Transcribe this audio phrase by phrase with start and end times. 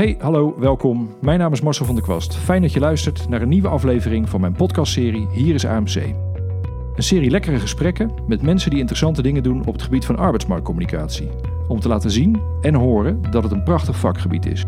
[0.00, 1.14] Hey, hallo, welkom.
[1.18, 2.36] Mijn naam is Marcel van der Kwast.
[2.36, 5.94] Fijn dat je luistert naar een nieuwe aflevering van mijn podcastserie Hier is AMC.
[5.94, 11.28] Een serie lekkere gesprekken met mensen die interessante dingen doen op het gebied van arbeidsmarktcommunicatie.
[11.68, 14.64] Om te laten zien en horen dat het een prachtig vakgebied is.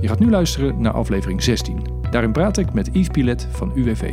[0.00, 1.78] Je gaat nu luisteren naar aflevering 16.
[2.10, 4.12] Daarin praat ik met Yves Pilet van UWV.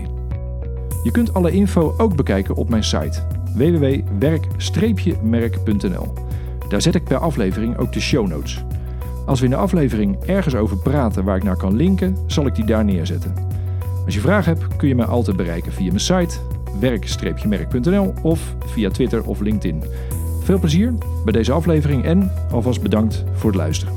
[1.03, 3.21] Je kunt alle info ook bekijken op mijn site
[3.55, 6.13] www.werk-merk.nl.
[6.69, 8.65] Daar zet ik per aflevering ook de show notes.
[9.27, 12.55] Als we in de aflevering ergens over praten waar ik naar kan linken, zal ik
[12.55, 13.33] die daar neerzetten.
[14.05, 16.37] Als je vragen hebt, kun je mij altijd bereiken via mijn site
[16.79, 19.83] werk-merk.nl of via Twitter of LinkedIn.
[20.43, 23.93] Veel plezier bij deze aflevering en alvast bedankt voor het luisteren.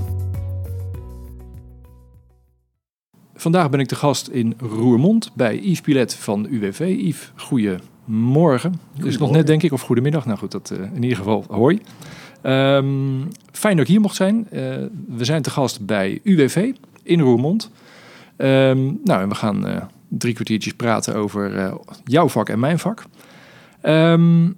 [3.35, 6.95] Vandaag ben ik de gast in Roermond bij Yves Pilet van UWV.
[6.99, 8.81] Yves, goedemorgen.
[8.95, 10.27] Dus nog net denk ik, of goedemiddag.
[10.27, 11.81] Nou goed, dat uh, in ieder geval hoi.
[12.43, 14.47] Um, fijn dat ik hier mocht zijn.
[14.53, 14.61] Uh,
[15.09, 17.71] we zijn te gast bij UWV in Roermond.
[18.37, 19.77] Um, nou, en we gaan uh,
[20.09, 21.75] drie kwartiertjes praten over uh,
[22.05, 23.05] jouw vak en mijn vak.
[23.83, 24.55] Um,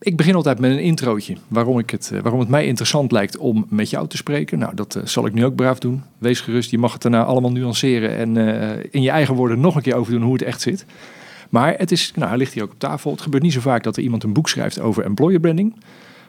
[0.00, 1.36] ik begin altijd met een introotje.
[1.48, 4.58] Waarom, ik het, waarom het mij interessant lijkt om met jou te spreken.
[4.58, 6.02] Nou, dat zal ik nu ook braaf doen.
[6.18, 8.36] Wees gerust, je mag het daarna allemaal nuanceren en
[8.90, 10.86] in je eigen woorden nog een keer over doen hoe het echt zit.
[11.48, 13.10] Maar het is, nou, ligt hier ook op tafel.
[13.10, 15.74] Het gebeurt niet zo vaak dat er iemand een boek schrijft over employer branding.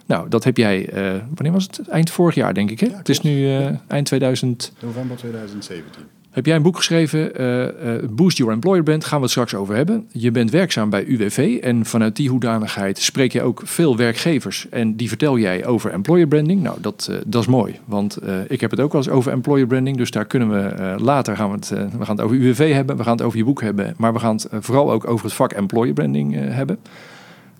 [0.09, 1.87] Nou, dat heb jij, uh, wanneer was het?
[1.87, 2.79] Eind vorig jaar, denk ik.
[2.79, 2.85] Hè?
[2.85, 4.73] Ja, het is nu uh, eind 2000.
[4.81, 6.03] November 2017.
[6.29, 9.75] Heb jij een boek geschreven, uh, Boost Your Employer Brand, gaan we het straks over
[9.75, 10.07] hebben.
[10.11, 14.69] Je bent werkzaam bij UWV en vanuit die hoedanigheid spreek je ook veel werkgevers.
[14.69, 16.61] En die vertel jij over employer branding.
[16.61, 19.97] Nou, dat, dat is mooi, want ik heb het ook wel eens over employer branding.
[19.97, 23.03] Dus daar kunnen we later, gaan we, het, we gaan het over UWV hebben, we
[23.03, 23.93] gaan het over je boek hebben.
[23.97, 26.79] Maar we gaan het vooral ook over het vak employer branding hebben.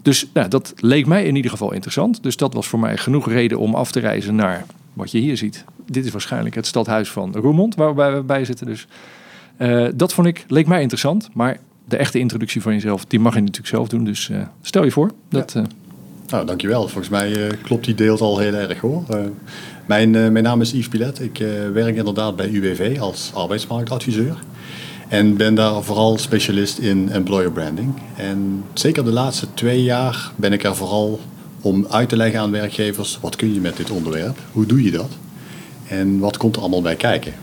[0.01, 2.23] Dus nou, dat leek mij in ieder geval interessant.
[2.23, 5.37] Dus dat was voor mij genoeg reden om af te reizen naar wat je hier
[5.37, 5.63] ziet.
[5.85, 8.65] Dit is waarschijnlijk het stadhuis van Roermond, waar we bij zitten.
[8.65, 8.87] Dus
[9.57, 11.29] uh, dat vond ik, leek mij interessant.
[11.33, 14.03] Maar de echte introductie van jezelf, die mag je natuurlijk zelf doen.
[14.03, 15.11] Dus uh, stel je voor.
[15.29, 15.59] Dat, ja.
[15.59, 15.65] uh...
[16.27, 16.81] Nou, dankjewel.
[16.87, 19.03] Volgens mij klopt die deelt al heel erg hoor.
[19.85, 21.19] mijn, mijn naam is Yves Pilet.
[21.19, 21.37] Ik
[21.73, 24.37] werk inderdaad bij UWV als arbeidsmarktadviseur.
[25.09, 27.93] En ben daar vooral specialist in employer branding.
[28.15, 31.19] En zeker de laatste twee jaar ben ik er vooral
[31.61, 34.37] om uit te leggen aan werkgevers: wat kun je met dit onderwerp?
[34.51, 35.17] Hoe doe je dat?
[35.87, 37.33] En wat komt er allemaal bij kijken?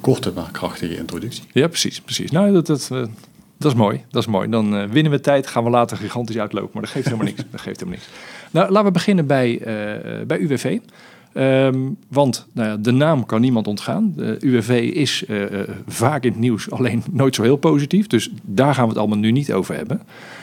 [0.00, 1.44] Korte maar krachtige introductie.
[1.52, 2.00] Ja, precies.
[2.00, 2.30] precies.
[2.30, 2.88] Nou, dat, dat,
[3.56, 4.04] dat is mooi.
[4.10, 4.48] Dat is mooi.
[4.48, 6.70] Dan uh, winnen we tijd, gaan we later gigantisch uitlopen.
[6.72, 7.42] Maar dat geeft helemaal niks.
[7.50, 8.18] Dat geeft helemaal niks.
[8.50, 10.78] Nou, laten we beginnen bij, uh, bij UWV.
[11.34, 14.12] Um, want nou ja, de naam kan niemand ontgaan.
[14.16, 15.44] De UWV is uh,
[15.86, 18.06] vaak in het nieuws, alleen nooit zo heel positief.
[18.06, 20.00] Dus daar gaan we het allemaal nu niet over hebben.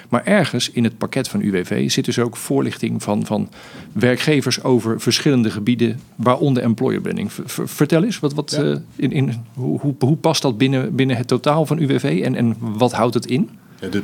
[0.10, 3.50] Maar ergens in het pakket van UWV zit dus ook voorlichting van, van
[3.94, 7.32] werkgevers over verschillende gebieden, waaronder employer branding.
[7.32, 8.64] V vertel eens, wat, wat, ja.
[8.64, 12.36] uh, in, in, hoe, hoe, hoe, past dat binnen, binnen het totaal van UWV en,
[12.36, 13.50] en wat houdt het in?
[13.82, 14.04] Ja, de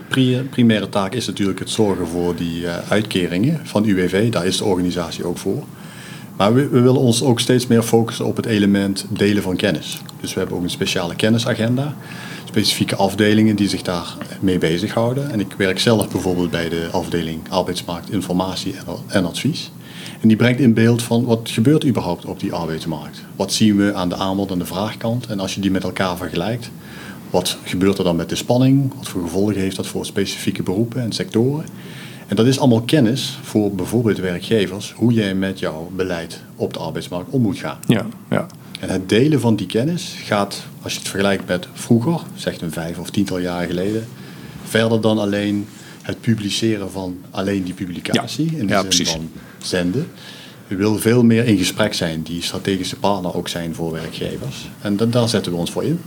[0.49, 4.31] primaire taak is natuurlijk het zorgen voor die uitkeringen van UWV.
[4.31, 5.63] Daar is de organisatie ook voor.
[6.37, 10.01] Maar we, willen ons ook steeds meer focussen op het element delen van kennis.
[10.21, 11.95] Dus we hebben ook een speciale kennisagenda.
[12.45, 15.31] Specifieke afdelingen die zich daarmee bezighouden.
[15.31, 18.75] En ik werk zelf bijvoorbeeld bij de afdeling arbeidsmarkt, informatie
[19.07, 19.71] en advies.
[20.21, 23.23] En die brengt in beeld van wat gebeurt überhaupt op die arbeidsmarkt.
[23.35, 25.25] Wat zien we aan de aanbod- en de vraagkant.
[25.27, 26.71] En als je die met elkaar vergelijkt,
[27.29, 28.93] wat gebeurt er dan met de spanning?
[28.95, 31.65] Wat voor gevolgen heeft dat voor specifieke beroepen en sectoren?
[32.27, 36.79] En dat is allemaal kennis voor bijvoorbeeld werkgevers, hoe jij met jouw beleid op de
[36.79, 37.79] arbeidsmarkt om moet gaan.
[37.87, 38.45] Ja, ja.
[38.79, 42.71] En het delen van die kennis gaat, als je het vergelijkt met vroeger, zeg een
[42.71, 44.07] vijf of tiental jaar geleden,
[44.63, 45.67] verder dan alleen
[46.01, 48.57] het publiceren van alleen die publicatie, ja.
[48.57, 49.11] in de ja, zin precies.
[49.11, 50.07] van zenden.
[50.67, 54.69] We willen veel meer in gesprek zijn, die strategische partner ook zijn voor werkgevers.
[54.81, 55.99] En dat, daar zetten we ons voor in.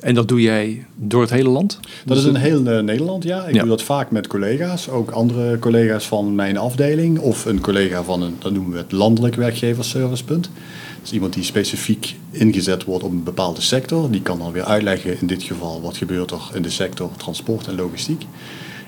[0.00, 1.80] En dat doe jij door het hele land?
[2.04, 3.44] Dat is in heel uh, Nederland, ja.
[3.44, 3.60] Ik ja.
[3.60, 8.22] doe dat vaak met collega's, ook andere collega's van mijn afdeling of een collega van
[8.22, 10.50] een, dat noemen we het landelijk werkgeversservicepunt.
[10.96, 14.10] Dat is iemand die specifiek ingezet wordt op een bepaalde sector.
[14.10, 17.66] Die kan dan weer uitleggen in dit geval wat gebeurt er in de sector transport
[17.66, 18.26] en logistiek.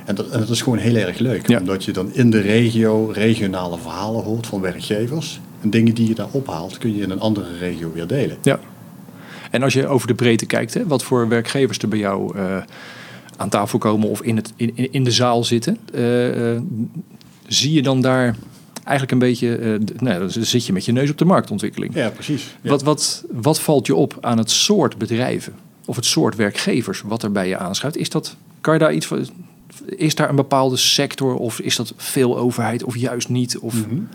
[0.05, 1.59] En dat, en dat is gewoon heel erg leuk, ja.
[1.59, 5.41] omdat je dan in de regio regionale verhalen hoort van werkgevers.
[5.61, 8.37] En dingen die je daar ophaalt, kun je in een andere regio weer delen.
[8.43, 8.61] Ja.
[9.53, 12.57] En als je over de breedte kijkt, hè, wat voor werkgevers er bij jou uh,
[13.37, 16.61] aan tafel komen of in, het, in, in de zaal zitten, uh, uh,
[17.47, 18.37] zie je dan daar
[18.75, 21.95] eigenlijk een beetje, nou, dan zit je met je neus op de marktontwikkeling.
[21.95, 22.57] Ja, precies.
[22.61, 22.71] Ja.
[22.71, 25.55] Wat, wat, wat valt je op aan het soort bedrijven
[25.85, 27.97] of het soort werkgevers wat er bij je aanschuift?
[27.97, 29.29] Is dat, kan je daar iets van,
[29.87, 33.59] is daar een bepaalde sector of is dat veel overheid of juist niet?
[33.59, 33.75] Of...
[33.75, 34.09] Mm -hmm.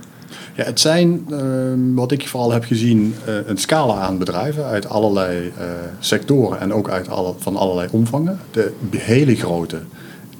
[0.56, 4.89] Ja, het zijn, ehm, wat ik vooral heb gezien, eh, een scala aan bedrijven uit
[4.89, 5.65] allerlei eh,
[6.00, 7.07] sectoren en ook uit
[7.38, 8.39] van allerlei omvangen.
[8.51, 9.79] De hele grote,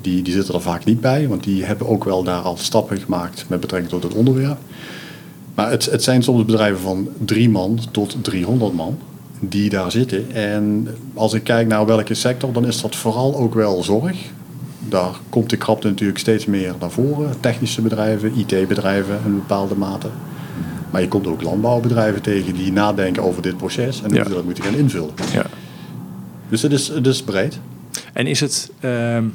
[0.02, 2.98] die, die zitten er vaak niet bij, want die hebben ook wel daar al stappen
[2.98, 4.58] gemaakt met betrekking tot het onderwerp.
[5.56, 8.98] Maar het, het zijn soms bedrijven van drie man tot 300 man
[9.40, 10.32] die daar zitten.
[10.32, 14.18] En als ik kijk naar welke sector, dan is dat vooral ook wel zorg.
[14.90, 17.40] Daar komt de krapte natuurlijk steeds meer naar voren.
[17.40, 20.08] Technische bedrijven, IT-bedrijven in bepaalde mate.
[20.92, 24.24] Maar je komt ook landbouwbedrijven tegen die nadenken over dit proces en hoe Ja.
[24.24, 25.10] ze dat moeten gaan invullen.
[25.34, 25.46] Ja.
[26.50, 27.60] Dus het is, het is breed.
[28.14, 28.72] En is het.
[28.80, 29.26] ehm,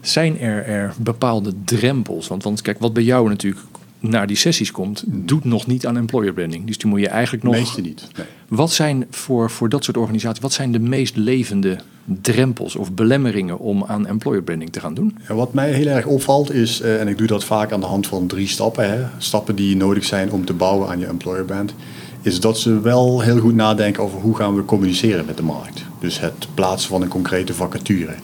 [0.00, 2.28] zijn er, er bepaalde drempels?
[2.28, 3.60] Want, want kijk, wat bij jou natuurlijk
[4.08, 6.66] naar die sessies komt, doet nog niet aan employer branding.
[6.66, 7.54] Dus die moet je eigenlijk nog.
[7.54, 8.08] Meeste niet.
[8.16, 8.26] Nee.
[8.48, 13.58] Wat zijn voor, voor dat soort organisaties, wat zijn de meest levende drempels of belemmeringen
[13.58, 15.18] om aan employer branding te gaan doen?
[15.26, 17.86] En wat mij heel erg opvalt is, eh, en ik doe dat vaak aan de
[17.86, 21.44] hand van drie stappen, hè, stappen die nodig zijn om te bouwen aan je employer
[21.44, 21.74] brand,
[22.22, 25.84] is dat ze wel heel goed nadenken over hoe gaan we communiceren met de markt.
[25.98, 28.14] Dus het plaatsen van een concrete vacature.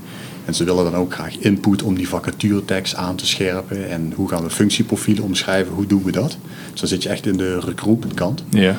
[0.50, 3.90] En ze willen dan ook graag input om die vacaturetekst aan te scherpen.
[3.90, 6.36] En hoe gaan we functieprofielen omschrijven, hoe doen we dat?
[6.70, 8.44] Dus dan zit je echt in de recruitment kant.
[8.48, 8.76] Ja.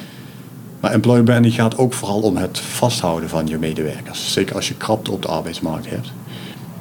[0.79, 4.33] Maar employer branding gaat ook vooral om het vasthouden van je medewerkers.
[4.33, 6.11] Zeker als je krapte op de arbeidsmarkt hebt.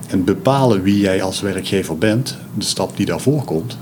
[0.08, 3.78] En bepalen wie jij als werkgever bent, de stap die daarvoor komt,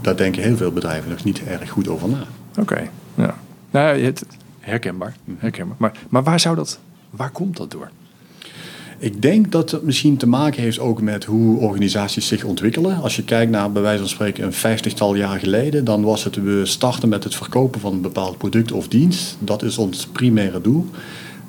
[0.00, 2.24] daar denken heel veel bedrijven nog niet erg goed over na.
[2.58, 2.90] Oké.
[3.14, 3.34] Ja.
[3.70, 4.24] Nou, het,
[4.60, 5.16] herkenbaar.
[5.38, 5.76] herkenbaar.
[5.78, 6.78] Maar, maar waar zou dat,
[7.10, 7.90] waar komt dat door?
[9.02, 13.02] Ik denk dat het misschien te maken heeft ook met hoe organisaties zich ontwikkelen.
[13.02, 16.42] Als je kijkt naar bij wijze van spreken een vijftigtal jaar geleden, dan was het
[16.42, 19.36] we starten met het verkopen van een bepaald product of dienst.
[19.38, 20.86] Dat is ons primaire doel.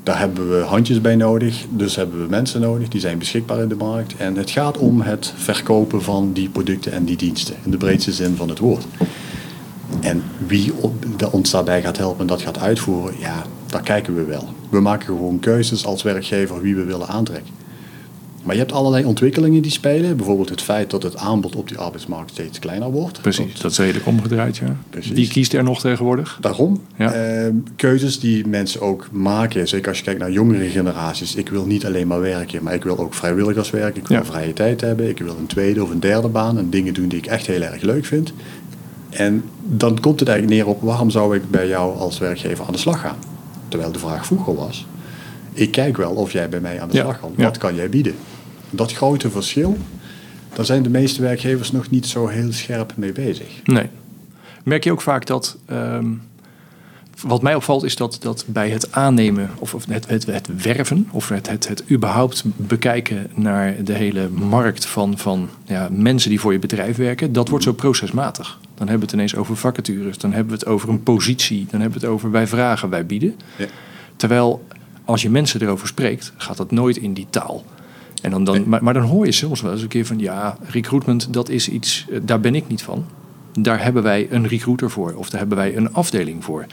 [0.03, 3.69] Daar hebben we handjes bij nodig, dus hebben we mensen nodig, die zijn beschikbaar in
[3.69, 4.15] de markt.
[4.17, 8.11] En het gaat om het verkopen van die producten en die diensten, in de breedste
[8.11, 8.85] zin van het woord.
[9.99, 10.71] En wie
[11.31, 14.49] ons daarbij gaat helpen en dat gaat uitvoeren, ja, daar kijken we wel.
[14.69, 17.59] We maken gewoon keuzes als werkgever wie we willen aantrekken.
[18.43, 20.17] Maar je hebt allerlei ontwikkelingen die spelen.
[20.17, 23.21] Bijvoorbeeld het feit dat het aanbod op die arbeidsmarkt steeds kleiner wordt.
[23.21, 24.57] Precies, dat is redelijk omgedraaid.
[24.57, 24.75] Ja.
[24.89, 25.11] Precies.
[25.11, 26.37] Wie kiest er nog tegenwoordig?
[26.41, 26.81] Daarom.
[26.97, 27.11] Ja.
[27.13, 29.67] eh, keuzes die mensen ook maken.
[29.67, 31.35] Zeker als je kijkt naar jongere generaties.
[31.35, 33.95] Ik wil niet alleen maar werken, maar ik wil ook vrijwilligerswerk.
[33.97, 34.25] Ik wil Ja.
[34.25, 35.09] vrije tijd hebben.
[35.09, 36.57] Ik wil een tweede of een derde baan.
[36.57, 38.33] En dingen doen die ik echt heel erg leuk vind.
[39.09, 42.71] En dan komt het eigenlijk neer op waarom zou ik bij jou als werkgever aan
[42.73, 43.15] de slag gaan?
[43.71, 44.85] Terwijl de vraag vroeger was.
[45.53, 47.03] Ik kijk wel of jij bij mij aan de Ja.
[47.03, 47.33] slag kan.
[47.35, 48.15] Wat kan jij bieden?
[48.69, 49.77] Dat grote verschil,
[50.53, 53.47] daar zijn de meeste werkgevers nog niet zo heel scherp mee bezig.
[53.63, 53.89] Nee.
[54.63, 55.57] Merk je ook vaak dat.
[55.65, 56.05] ehm,
[57.27, 61.07] wat mij opvalt is dat, dat bij het aannemen of, of het, het, het werven
[61.11, 66.39] of het, het, het überhaupt bekijken naar de hele markt van, van ja, mensen die
[66.39, 68.59] voor je bedrijf werken, dat wordt zo procesmatig.
[68.81, 71.81] Dan hebben we het ineens over vacatures, dan hebben we het over een positie, dan
[71.81, 73.35] hebben we het over wij vragen, wij bieden.
[73.57, 73.65] Ja.
[74.15, 74.67] Terwijl
[75.05, 77.65] als je mensen erover spreekt, gaat dat nooit in die taal.
[78.21, 80.57] En dan, dan, maar, maar dan hoor je soms wel eens een keer van ja,
[80.61, 83.05] recruitment, dat is iets, eh, daar ben ik niet van.
[83.59, 86.65] Daar hebben wij een recruiter voor of daar hebben wij een afdeling voor.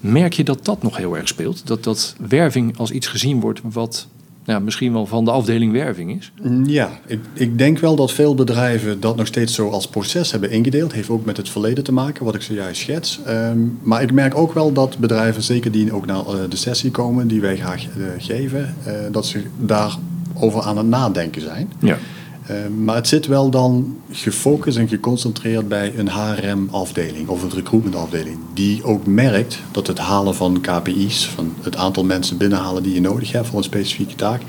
[0.00, 1.66] Merk je dat dat nog heel erg speelt?
[1.66, 4.08] Dat, dat werving als iets gezien wordt wat
[4.46, 6.32] ja, misschien wel van de afdeling werving is?
[6.64, 10.50] Ja, ik, ik denk wel dat veel bedrijven dat nog steeds zo als proces hebben
[10.50, 10.92] ingedeeld.
[10.92, 13.20] Heeft ook met het verleden te maken, wat ik zojuist schets.
[13.24, 16.90] Ehm, maar ik merk ook wel dat bedrijven, zeker die ook naar eh, de sessie
[16.90, 21.72] komen, die wij graag eh, geven, eh, dat ze daarover aan het nadenken zijn.
[21.78, 21.98] Ja.
[22.46, 28.38] Ehm, maar het zit wel dan gefocust en geconcentreerd bij een HRM-afdeling of een recruitment-afdeling.
[28.54, 33.00] Die ook merkt dat het halen van KPI's, van het aantal mensen binnenhalen die je
[33.00, 34.42] nodig hebt voor een specifieke taak,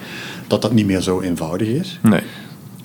[0.48, 2.00] dat dat niet meer zo eenvoudig is.
[2.02, 2.22] Nee.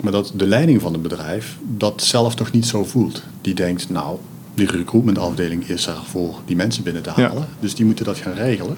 [0.01, 3.23] Maar dat de leiding van het bedrijf dat zelf toch niet zo voelt.
[3.41, 4.17] Die denkt, nou,
[4.53, 7.27] die recruitmentafdeling is er voor die mensen binnen te Ja.
[7.27, 7.47] halen.
[7.59, 8.75] Dus die moeten dat gaan regelen.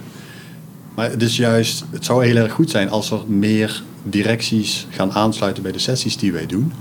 [0.96, 5.12] Maar het is juist, het zou heel erg goed zijn als er meer directies gaan
[5.12, 6.72] aansluiten bij de sessies die wij doen.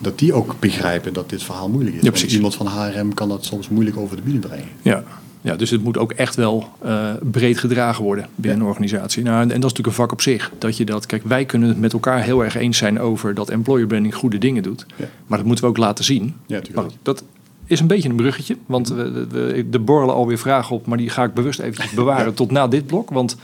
[0.00, 2.02] Dat die ook begrijpen dat dit verhaal moeilijk is.
[2.02, 2.34] Ja, precies.
[2.34, 4.68] iemand van HRM kan dat soms moeilijk over de bühne brengen.
[4.82, 5.04] Ja.
[5.40, 9.22] ja, dus het moet ook echt wel eh, breed gedragen worden binnen een organisatie.
[9.22, 10.52] Nou, en, en dat is natuurlijk een vak op zich.
[10.58, 13.50] Dat je dat, kijk, wij kunnen het met elkaar heel erg eens zijn over dat
[13.50, 14.86] employer branding goede dingen doet.
[14.96, 15.04] Ja.
[15.26, 16.34] Maar dat moeten we ook laten zien.
[16.46, 16.86] Ja, natuurlijk.
[16.86, 17.24] Maar dat
[17.66, 18.56] is een beetje een bruggetje.
[18.66, 22.50] Want we, er borrelen alweer vragen op, maar die ga ik bewust eventjes bewaren tot
[22.50, 23.10] na dit blok.
[23.10, 23.34] Want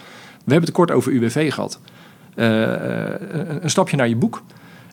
[0.45, 1.79] we hebben het kort over UWV gehad.
[2.41, 3.21] Eh, eh,
[3.61, 4.43] een- stapje naar je boek.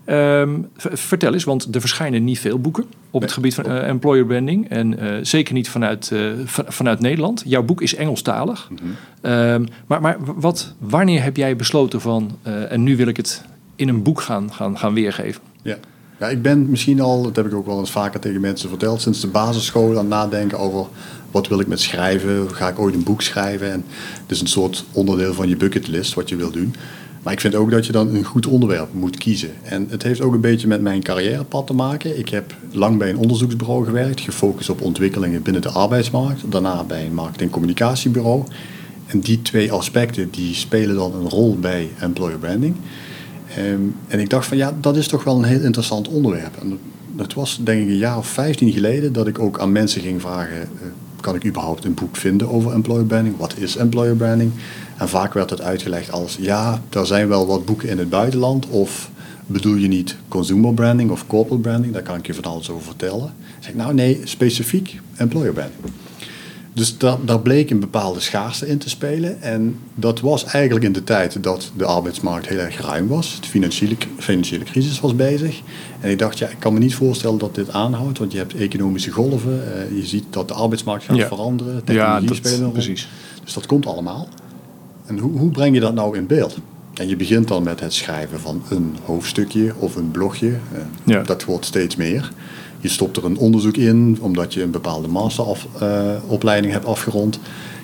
[0.06, 4.26] Ehm, vertel eens, want er verschijnen niet veel boeken op het gebied van eh, employer
[4.26, 4.70] branding.
[4.70, 6.12] En zeker niet vanuit,
[6.46, 7.44] va- vanuit Nederland.
[7.46, 8.70] Jouw boek is Engelstalig.
[8.72, 8.82] Mhm.
[9.22, 12.38] Ehm, maar maar wat, wanneer heb jij besloten van...
[12.70, 13.44] en nu wil ik het
[13.76, 15.42] in een boek gaan, gaan, gaan weergeven?
[15.62, 15.76] Ja.
[16.20, 19.02] Ja, ik ben misschien al, dat heb ik ook wel eens vaker tegen mensen verteld,
[19.02, 20.86] sinds de basisschool aan het nadenken over
[21.32, 23.72] wat wil ik met schrijven, ga ik ooit een boek schrijven.
[23.72, 23.84] En
[24.22, 26.76] het is een soort onderdeel van je bucketlist wat je wil doen.
[27.28, 29.50] Maar ik vind ook dat je dan een goed onderwerp moet kiezen.
[29.64, 32.20] En het heeft ook een beetje met mijn carrièrepad te maken.
[32.20, 36.52] Ik heb lang bij een onderzoeksbureau gewerkt, gefocust op ontwikkelingen binnen de arbeidsmarkt.
[36.52, 38.44] Daarna bij een marketing-communicatiebureau.
[39.08, 42.76] En die twee aspecten die spelen dan een rol bij employer branding.
[43.56, 46.58] Ehm, en ik dacht van ja, dat is toch wel een heel interessant onderwerp.
[46.62, 46.80] En
[47.16, 50.22] dat was denk ik een jaar of 15 geleden dat ik ook aan mensen ging
[50.22, 50.68] vragen: eh,
[51.22, 53.38] kan ik überhaupt een boek vinden over employer branding?
[53.38, 54.52] Wat is employer branding?
[54.98, 58.68] En vaak werd het uitgelegd als ja, er zijn wel wat boeken in het buitenland
[58.68, 59.10] of
[59.46, 61.94] bedoel je niet consumer branding of corporate branding?
[61.94, 63.34] Daar kan ik je van alles over vertellen.
[63.58, 65.94] Ik zeg nou nee, specifiek employer branding.
[66.74, 69.42] Dus da daar bleek een bepaalde schaarste in te spelen.
[69.42, 73.38] En dat was eigenlijk in de tijd dat de arbeidsmarkt heel erg ruim was.
[73.42, 75.62] De financiële, financiële crisis was bezig.
[76.00, 78.18] En ik dacht, ja, ik kan me niet voorstellen dat dit aanhoudt.
[78.18, 79.64] Want je hebt economische golven.
[79.92, 81.28] Uh, je ziet dat de arbeidsmarkt gaat ja.
[81.28, 81.84] veranderen.
[81.84, 82.72] Technologie ja, spelen een rol.
[82.72, 83.08] precies.
[83.44, 84.28] Dus dat komt allemaal.
[85.08, 86.58] En hoe, hoe breng je dat nou in beeld?
[86.94, 90.54] En je begint dan met het schrijven van een hoofdstukje of een blogje.
[91.04, 91.22] Ja.
[91.24, 92.32] Dat wordt steeds meer.
[92.80, 97.40] Je stopt er een onderzoek in omdat je een bepaalde masteropleiding hebt afgerond.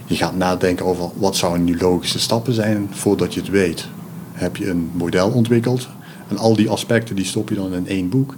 [0.06, 2.88] Je gaat nadenken over wat zouden nu logische stappen zijn.
[2.92, 3.88] Voordat je het weet
[4.32, 5.88] heb je een model ontwikkeld.
[6.27, 8.36] En al die aspecten die stop je dan in één boek.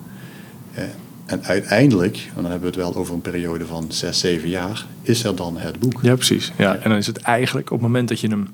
[0.74, 0.84] Eh,
[1.25, 4.86] En uiteindelijk, en dan hebben we het wel over een periode van 6, 7 jaar,
[5.01, 6.00] is er dan het boek.
[6.01, 6.51] Ja, precies.
[6.58, 8.48] Ja, en dan is het eigenlijk op het moment dat je hem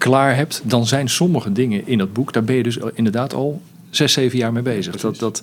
[0.00, 3.60] klaar hebt, dan zijn sommige dingen in dat boek, daar ben je dus inderdaad al
[3.90, 4.96] zes, zeven jaar mee bezig.
[4.96, 5.42] Dat, dat,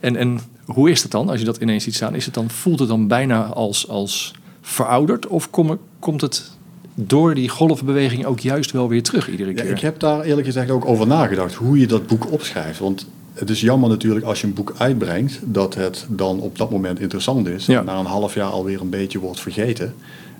[0.00, 2.14] en, en hoe is het dan als je dat ineens ziet staan?
[2.14, 6.50] Is het dan, voelt het dan bijna als, als verouderd of kom, komt het
[6.94, 9.70] door die golfbeweging ook juist wel weer terug iedere Ja, keer?
[9.70, 12.78] ik heb daar eerlijk gezegd ook over nagedacht hoe je dat boek opschrijft.
[12.78, 16.70] Want het is jammer natuurlijk als je een boek uitbrengt dat het dan op dat
[16.70, 17.66] moment interessant is.
[17.66, 17.78] Ja.
[17.78, 19.94] En na een half jaar alweer een beetje wordt vergeten.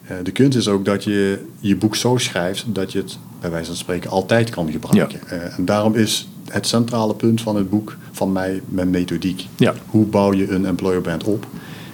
[0.08, 3.50] Eh, De kunst is ook dat je je boek zo schrijft dat je het bij
[3.50, 5.20] wijze van spreken altijd kan gebruiken.
[5.28, 9.46] Eh, En daarom is het centrale punt van het boek van mij mijn methodiek.
[9.56, 9.74] Ja.
[9.86, 11.46] Hoe bouw je een employer brand op?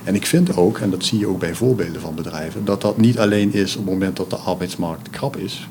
[0.05, 2.97] En ik vind ook, en dat zie je ook bij voorbeelden van bedrijven, dat dat
[2.97, 5.69] niet alleen is op het moment dat de arbeidsmarkt krap is.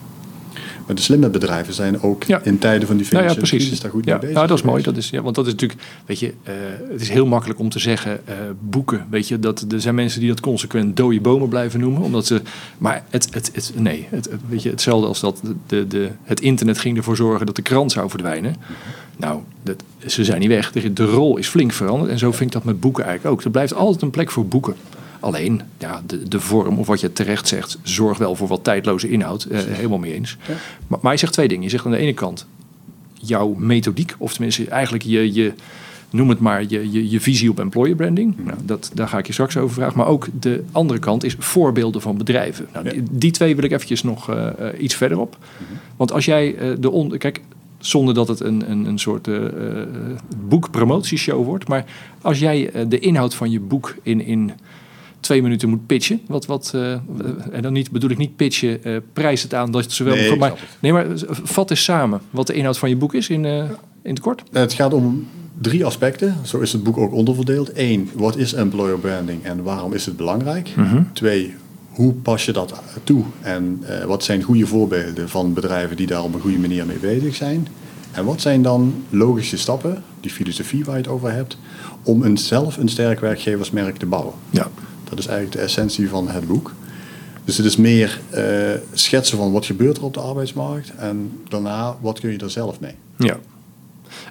[0.86, 2.42] Maar de slimme bedrijven zijn ook Ja.
[2.44, 3.58] in tijden van die Nou ja, financiële precies.
[3.60, 4.36] crisis daar goed ja, mee bezig.
[4.36, 4.84] nou, dat is mooi.
[4.84, 6.54] Dat is, ja, want dat is natuurlijk, weet je, eh,
[6.92, 9.06] het is heel makkelijk om te zeggen eh, boeken.
[9.10, 12.42] Weet je, dat er zijn mensen die dat consequent dode bomen blijven noemen, omdat ze.
[12.78, 16.10] Maar het, het, het nee, het, het- weet je, hetzelfde als dat de, de, de,
[16.24, 18.56] het internet ging ervoor zorgen dat de krant zou verdwijnen.
[19.18, 20.72] Nou, dat, ze zijn niet weg.
[20.72, 23.44] De, de rol is flink veranderd en zo vind ik dat met boeken eigenlijk ook.
[23.44, 24.74] Er blijft altijd een plek voor boeken.
[25.24, 29.10] Alleen, ja, de, de vorm, of wat je terecht zegt, zorgt wel voor wat tijdloze
[29.10, 29.44] inhoud.
[29.44, 30.38] Eh, helemaal mee eens.
[30.48, 30.53] Ja.
[30.88, 31.63] Maar, maar je zegt twee dingen.
[31.63, 32.46] Je zegt aan de ene kant
[33.13, 35.53] jouw methodiek, of tenminste eigenlijk je, je
[36.10, 38.36] noem het maar, je, je, je visie op employer branding.
[38.44, 39.98] Nou, dat, daar ga ik je straks over vragen.
[39.98, 42.68] Maar ook de andere kant is voorbeelden van bedrijven.
[42.74, 42.92] Nou, Ja.
[42.92, 45.38] die, die twee wil ik eventjes nog eh, eh, iets verder op.
[45.96, 47.42] Want als jij de on, kijk,
[47.80, 49.42] zonder dat het een, een, een soort eh,
[50.48, 51.86] boekpromotieshow wordt, maar
[52.22, 54.51] als jij de inhoud van je boek in, in
[55.24, 56.92] twee minuten moet pitchen, wat, wat, eh,
[57.51, 60.36] en dan niet, bedoel ik niet pitchen, eh prijs het aan dat ze wel, Nee,
[60.36, 63.58] maar, nee, maar vat eens samen wat de inhoud van je boek is in, eh,
[64.01, 64.44] in het kort.
[64.51, 65.27] Het gaat om
[65.62, 66.36] drie aspecten.
[66.44, 67.72] Zo is het boek ook onderverdeeld.
[67.74, 70.70] Eén, wat is employer branding en waarom is het belangrijk?
[71.13, 71.53] Twee,
[71.89, 73.24] hoe pas je dat toe?
[73.42, 77.36] En wat zijn goede voorbeelden van bedrijven die daar op een goede manier mee bezig
[77.36, 77.68] zijn?
[78.12, 81.58] En wat zijn dan logische stappen, die filosofie waar je het over hebt,
[82.03, 84.34] om een, zelf een sterk werkgeversmerk te bouwen?
[84.50, 84.68] Ja.
[85.15, 86.72] Dat is eigenlijk de essentie van het boek.
[87.46, 88.43] Dus het is meer eh,
[88.93, 92.79] schetsen van wat gebeurt er op de arbeidsmarkt en daarna wat kun je er zelf
[92.79, 92.96] mee.
[93.17, 93.38] Ja.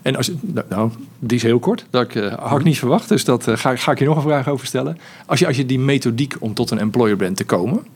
[0.02, 1.86] En als je, nou, nou, die is heel kort.
[1.90, 3.08] Dat ik, eh, had ik niet verwacht.
[3.08, 4.98] Dus dat eh, ga, ga ik je nog een vraag over stellen.
[5.26, 7.86] Als je, als je die methodiek om tot een employer brand te komen,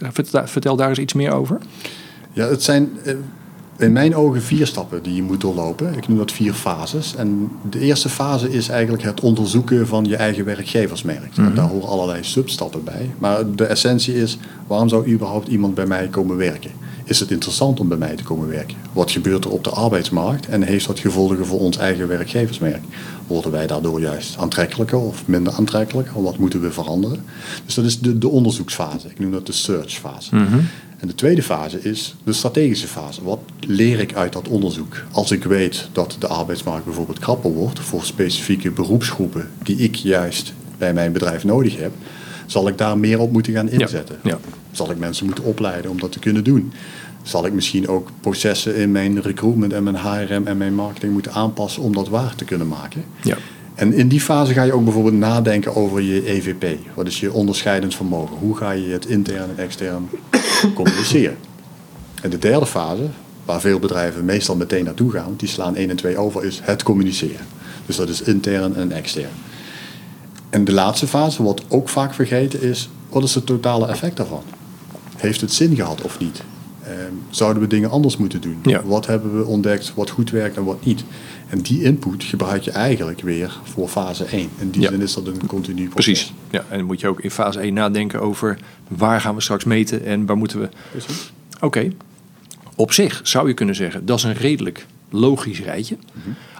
[0.00, 1.58] vertel, vertel daar eens iets meer over.
[2.32, 2.90] Ja, het zijn
[3.76, 5.96] in mijn ogen vier stappen die je moet doorlopen.
[5.96, 7.14] Ik noem dat vier fases.
[7.16, 11.36] En de eerste fase is eigenlijk het onderzoeken van je eigen werkgeversmerk.
[11.36, 13.10] En daar horen allerlei substappen bij.
[13.18, 16.70] Maar de essentie is, waarom zou überhaupt iemand bij mij komen werken?
[17.04, 18.76] Is het interessant om bij mij te komen werken?
[18.92, 22.82] Wat gebeurt er op de arbeidsmarkt en heeft dat gevolgen voor ons eigen werkgeversmerk?
[23.26, 26.08] Worden wij daardoor juist aantrekkelijker of minder aantrekkelijk?
[26.14, 27.24] Wat moeten we veranderen?
[27.64, 29.08] Dus dat is de, de onderzoeksfase.
[29.08, 30.36] Ik noem dat de searchfase.
[31.04, 33.24] En de tweede fase is de strategische fase.
[33.24, 35.04] Wat leer ik uit dat onderzoek?
[35.12, 40.54] Als ik weet dat de arbeidsmarkt bijvoorbeeld krapper wordt voor specifieke beroepsgroepen die ik juist
[40.78, 41.92] bij mijn bedrijf nodig heb,
[42.46, 44.18] zal ik daar meer op moeten gaan inzetten.
[44.22, 44.38] ja.
[44.70, 46.72] Zal ik mensen moeten opleiden om dat te kunnen doen?
[47.22, 51.32] zal ik misschien ook processen in mijn recruitment en mijn HRM en mijn marketing moeten
[51.32, 53.04] aanpassen om dat waar te kunnen maken.
[53.22, 53.36] Ja.
[53.74, 56.78] En in die fase ga je ook bijvoorbeeld nadenken over je EVP.
[56.94, 58.36] Wat is je onderscheidend vermogen?
[58.36, 60.08] Hoe ga je het intern en extern
[60.74, 61.36] communiceren?
[62.22, 63.08] En de derde fase,
[63.44, 66.82] waar veel bedrijven meestal meteen naartoe gaan, die slaan 1 en 2 over, is het
[66.82, 67.46] communiceren.
[67.86, 69.32] Dus dat is intern en extern.
[70.50, 74.42] En de laatste fase, wat ook vaak vergeten is, wat is het totale effect daarvan?
[75.16, 76.42] Heeft het zin gehad of niet?
[76.84, 78.58] Ehm, zouden we dingen anders moeten doen?
[78.62, 78.82] Ja.
[78.84, 81.04] Wat hebben we ontdekt wat goed werkt en wat niet?
[81.48, 84.48] En die input gebruik je eigenlijk weer voor fase 1.
[84.58, 84.88] In die Ja.
[84.90, 86.04] zin is dat een continu proces.
[86.04, 86.32] Precies.
[86.50, 89.64] Ja, en dan moet je ook in fase 1 nadenken over waar gaan we straks
[89.64, 90.68] meten en waar moeten we.
[91.60, 91.90] Oké,
[92.74, 95.96] op zich zou je kunnen zeggen dat is een redelijk logisch rijtje.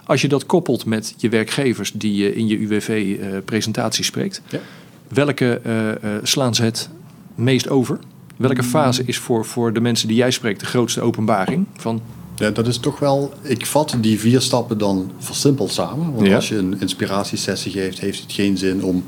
[0.05, 4.59] Als je dat koppelt met je werkgevers die je in je UWV-presentatie spreekt, Ja.
[5.07, 6.89] welke eh, eh, slaan ze het
[7.35, 7.99] meest over?
[8.37, 11.65] Welke fase is voor, voor de mensen die jij spreekt de grootste openbaring?
[11.77, 12.01] Van,
[12.37, 13.33] Ja, dat is toch wel.
[13.41, 16.13] Ik vat die vier stappen dan versimpeld samen.
[16.13, 16.35] Want Ja.
[16.35, 19.03] als je een inspiratiesessie geeft, heeft het geen zin om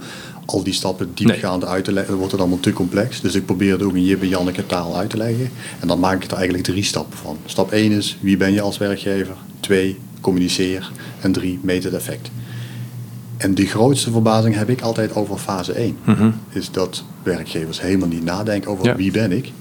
[0.46, 2.10] al die stappen diepgaand uit te leggen.
[2.10, 3.22] Dan wordt het allemaal te complex.
[3.22, 5.50] Dus ik probeer het ook in Jibbe Janneke taal uit te leggen.
[5.80, 7.38] En dan maak ik er eigenlijk drie stappen van.
[7.46, 9.36] Stap 1 is wie ben je als werkgever?
[9.60, 10.92] 2 communiceer.
[11.22, 12.30] En 3 meet het effect.
[13.38, 15.98] En de grootste verbazing heb ik altijd over fase 1.
[16.50, 18.96] Is dat werkgevers helemaal niet nadenken over Ja.
[18.96, 19.52] wie ben ik.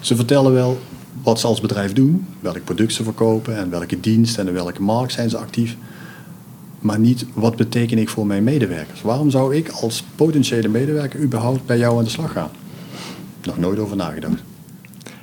[0.00, 0.78] Ze vertellen wel
[1.22, 4.82] wat ze als bedrijf doen, welk product ze verkopen en welke dienst en in welke
[4.82, 5.76] markt zijn ze actief.
[6.80, 9.02] Maar niet wat beteken ik voor mijn medewerkers.
[9.02, 12.50] Waarom zou ik als potentiële medewerker überhaupt bij jou aan de slag gaan?
[13.44, 14.42] Nog nooit over nagedacht.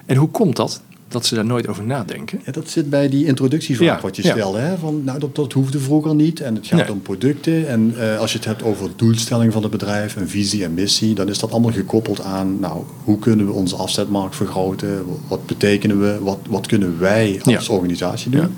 [0.05, 0.81] en hoe komt dat?
[1.13, 2.41] Dat ze daar nooit over nadenken?
[2.45, 4.57] Ja, dat zit bij die introductievraag Ja, wat je stelde.
[4.59, 4.77] Hè?
[4.77, 6.39] Van, nou, dat, dat hoefde vroeger niet.
[6.39, 6.91] En het gaat Nee.
[6.91, 7.67] om producten.
[7.67, 11.13] En eh, als je het hebt over doelstelling van het bedrijf, een visie en missie,
[11.15, 15.05] dan is dat allemaal gekoppeld aan, nou, hoe kunnen we onze afzetmarkt vergroten?
[15.27, 16.17] Wat betekenen we?
[16.21, 18.41] Wat, wat kunnen wij als organisatie doen?
[18.41, 18.49] Ja.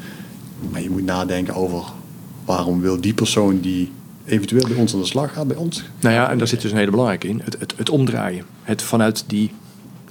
[0.71, 1.83] Maar je moet nadenken over
[2.45, 3.91] waarom wil die persoon die
[4.25, 5.83] eventueel bij ons aan de slag gaat, bij ons?
[5.99, 7.41] Nou ja, en daar zit dus een hele belangrijke in.
[7.43, 8.45] Het, het, het omdraaien.
[8.63, 9.51] Het vanuit die...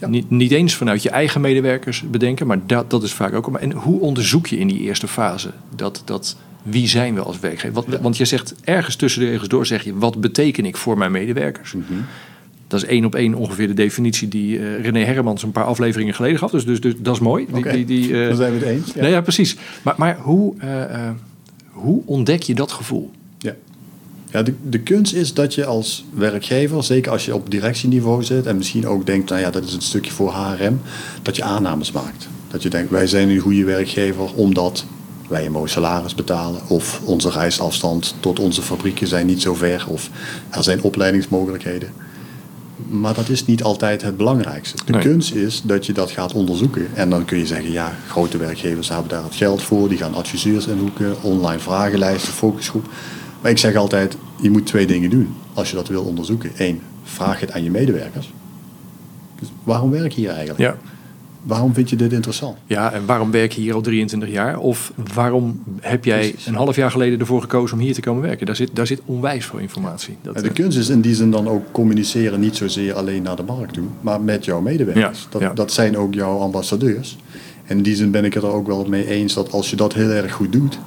[0.04, 0.10] Ja.
[0.10, 3.56] Niet, niet eens vanuit je eigen medewerkers bedenken, maar dat, dat is vaak ook...
[3.56, 6.02] En hoe onderzoek je in die eerste fase dat...
[6.04, 7.72] dat wie zijn we als werkgever?
[7.72, 8.00] Wat, Ja.
[8.00, 9.98] Want je zegt ergens tussen de regels door, zeg je...
[9.98, 11.72] wat beteken ik voor mijn medewerkers?
[11.72, 12.00] Mhm.
[12.66, 16.14] Dat is één op één ongeveer de definitie die eh, René Hermans een paar afleveringen
[16.14, 16.50] geleden gaf.
[16.50, 17.46] Dus, dus, dus dat is mooi.
[17.52, 18.92] Die, die, die, eh, dan zijn we het eens.
[18.94, 19.00] Ja.
[19.00, 19.56] Nee, ja, precies.
[19.82, 21.10] Maar, maar hoe, eh,
[21.70, 23.10] hoe ontdek je dat gevoel?
[24.34, 24.42] Ja.
[24.42, 28.56] De, de kunst is dat je als werkgever, zeker als je op directieniveau zit en
[28.56, 30.80] misschien ook denkt, nou ja, dat is een stukje voor HRM,
[31.22, 32.28] dat je aannames maakt.
[32.48, 34.84] Dat je denkt, wij zijn een goede werkgever omdat
[35.28, 39.84] wij een mooi salaris betalen of onze reisafstand tot onze fabrieken zijn niet zo ver
[39.88, 40.10] of
[40.50, 41.88] er zijn opleidingsmogelijkheden.
[42.88, 44.76] Maar dat is niet altijd het belangrijkste.
[44.86, 45.02] De Nee.
[45.02, 46.86] kunst is dat je dat gaat onderzoeken.
[46.94, 49.88] En dan kun je zeggen, ja, grote werkgevers hebben daar het geld voor.
[49.88, 52.86] Die gaan adviseurs inhoeken, online vragenlijsten, focusgroep.
[53.44, 56.50] Maar ik zeg altijd, je moet twee dingen doen als je dat wil onderzoeken.
[56.56, 58.32] Eén, vraag het aan je medewerkers.
[59.38, 60.60] Dus waarom werk je hier eigenlijk?
[60.60, 60.76] Ja.
[61.42, 62.56] Waarom vind je dit interessant?
[62.66, 64.58] Ja, en waarom werk je hier al 23 jaar?
[64.58, 66.46] Of waarom heb jij Precies.
[66.46, 68.46] een half jaar geleden ervoor gekozen om hier te komen werken?
[68.46, 70.16] Daar zit, daar zit onwijs veel informatie.
[70.22, 73.22] Dat, En de eh, kunst is in die zin dan ook communiceren niet zozeer alleen
[73.22, 75.20] naar de markt toe, maar met jouw medewerkers.
[75.22, 75.52] Ja, dat, ja.
[75.52, 77.18] dat zijn ook jouw ambassadeurs.
[77.64, 79.76] En in die zin ben ik het er ook wel mee eens dat als je
[79.76, 80.78] dat heel erg goed doet,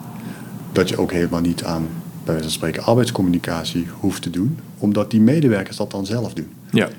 [0.72, 1.88] dat je ook helemaal niet aan,
[2.28, 6.50] bij wijze van spreken, arbeidscommunicatie hoeft te doen, omdat die medewerkers dat dan zelf doen.
[6.72, 6.90] ja.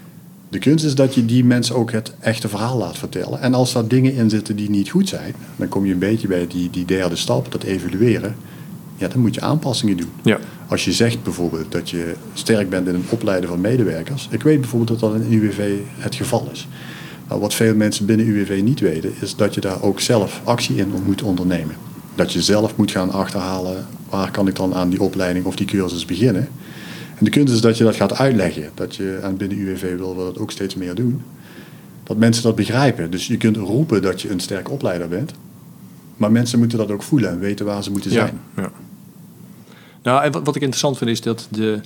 [0.51, 3.41] De kunst is dat je die mensen ook het echte verhaal laat vertellen.
[3.41, 6.29] En als daar dingen in zitten die niet goed zijn, dan kom je een beetje
[6.29, 8.37] bij die, die derde stap, dat evalueren.
[8.97, 10.11] Ja, dan moet je aanpassingen doen.
[10.23, 10.39] Ja.
[10.69, 14.29] Als je zegt bijvoorbeeld dat je sterk bent in het opleiden van medewerkers.
[14.31, 16.69] Ik weet bijvoorbeeld dat dat in UWV het geval is.
[17.29, 20.77] Nou, wat veel mensen binnen UWV niet weten, is dat je daar ook zelf actie
[20.77, 21.77] in moet ondernemen.
[22.15, 25.67] Dat je zelf moet gaan achterhalen, waar kan ik dan aan die opleiding of die
[25.67, 26.49] cursus beginnen.
[27.19, 28.71] En de kunst is dat je dat gaat uitleggen.
[28.75, 31.23] Dat je, en binnen UWV willen we dat ook steeds meer doen.
[32.05, 33.11] Dat mensen dat begrijpen.
[33.11, 35.33] Dus je kunt roepen dat je een sterke opleider bent.
[36.17, 38.41] Maar mensen moeten dat ook voelen en weten waar ze moeten zijn.
[38.57, 38.71] Ja, ja.
[40.03, 41.81] Nou, en wat, wat ik interessant vind is dat de,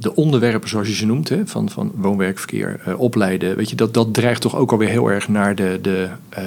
[0.00, 3.94] de onderwerpen zoals je ze noemt, hè, van, van woonwerkverkeer, eh, opleiden, weet je, dat,
[3.94, 6.44] dat dreigt toch ook alweer heel erg naar de, de eh,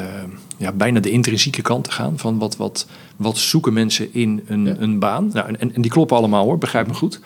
[0.58, 2.18] ja, bijna de intrinsieke kant te gaan.
[2.18, 4.76] Van wat, wat, wat zoeken mensen in een, Ja.
[4.80, 5.30] een baan?
[5.34, 7.20] Nou, en- en, die kloppen allemaal hoor, begrijp me goed.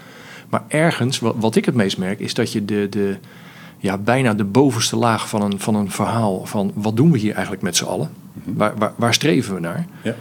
[0.50, 3.18] Maar ergens, wat, wat ik het meest merk, is dat je de, de,
[3.78, 7.34] ja, bijna de bovenste laag van een, van een verhaal van wat doen we hier
[7.34, 8.10] eigenlijk met z'n allen?
[8.44, 9.88] waar, waar, waar streven we naar?
[10.04, 10.16] Ja.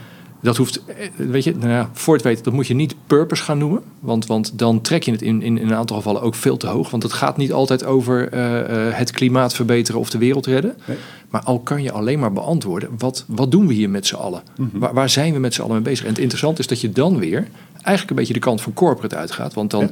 [0.46, 3.42] Dat hoeft, eh, weet je, nou ja, voor het weten, dat moet je niet purpose
[3.42, 3.82] gaan noemen.
[4.00, 6.66] Want, want dan trek je het in, in, in een aantal gevallen ook veel te
[6.66, 6.90] hoog.
[6.90, 10.76] Want het gaat niet altijd over eh, eh, het klimaat verbeteren of de wereld redden.
[10.84, 10.96] Nee.
[11.30, 14.42] Maar al kan je alleen maar beantwoorden, wat, wat doen we hier met z'n allen?
[14.56, 14.78] Mhm.
[14.78, 16.04] waar, waar zijn we met z'n allen mee bezig?
[16.04, 19.16] En het interessante is dat je dan weer eigenlijk een beetje de kant van corporate
[19.16, 19.54] uitgaat.
[19.54, 19.90] Want dan Ja.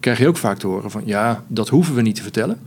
[0.00, 2.58] krijg je ook vaak te horen van, ja, dat hoeven we niet te vertellen.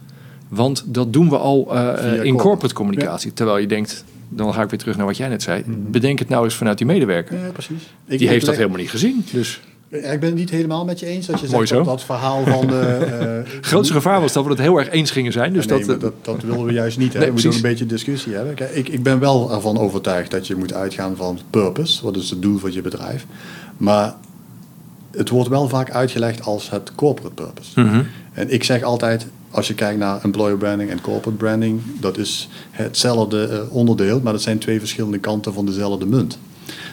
[0.48, 2.36] Want dat doen we al in corporate.
[2.36, 3.34] corporate communicatie.
[3.34, 4.04] Terwijl je denkt,
[4.36, 5.64] dan ga ik weer terug naar wat jij net zei.
[5.68, 7.38] Bedenk het nou eens vanuit die medewerker.
[7.38, 7.94] Ja, precies.
[8.06, 9.26] die heeft dat helemaal niet gezien.
[9.32, 12.44] Dus ik ben het niet helemaal met je eens dat je zegt dat dat verhaal
[12.46, 12.80] van de...
[12.80, 15.54] eh, het grootste gevaar was dat we het heel erg eens gingen zijn.
[15.54, 17.14] Dus nee, dat, eh, dat, dat willen we juist niet.
[17.14, 17.20] Hè?
[17.20, 18.54] Nee, we moeten een beetje discussie hebben.
[18.54, 22.04] Kijk, ik, ik ben wel ervan overtuigd dat je moet uitgaan van purpose.
[22.04, 23.26] Wat is het doel van je bedrijf?
[23.78, 24.16] Maar
[25.12, 27.82] het wordt wel vaak uitgelegd als het corporate purpose.
[27.82, 28.02] Mhm.
[28.34, 32.50] En ik zeg altijd, als je kijkt naar employer branding en corporate branding, dat is
[32.72, 36.38] hetzelfde eh, onderdeel, maar dat zijn twee verschillende kanten van dezelfde munt.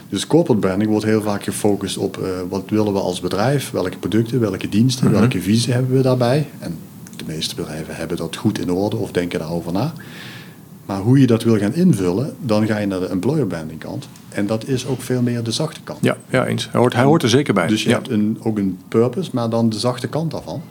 [0.09, 3.99] Dus corporate branding wordt heel vaak gefocust op eh, wat willen we als bedrijf, welke
[3.99, 5.15] producten, welke diensten, Mhm.
[5.19, 6.49] welke visie hebben we daarbij.
[6.59, 6.79] En
[7.17, 9.93] de meeste bedrijven hebben dat goed in orde of denken daarover na.
[10.87, 14.09] Maar hoe je dat wil gaan invullen, dan ga je naar de employer branding kant.
[14.29, 15.99] En dat is ook veel meer de zachte kant.
[16.03, 16.69] ja, ja, eens.
[16.71, 17.67] Hij hoort, hij hoort er zeker bij.
[17.67, 17.95] Dus je ja.
[17.95, 20.63] hebt een, ook een purpose, maar dan de zachte kant daarvan.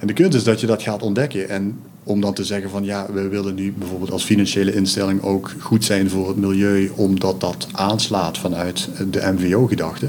[0.00, 1.48] En de kunst is dat je dat gaat ontdekken.
[1.48, 5.54] En om dan te zeggen van ja, we willen nu bijvoorbeeld als financiële instelling ook
[5.58, 10.06] goed zijn voor het milieu, omdat dat aanslaat vanuit de MVO-gedachte.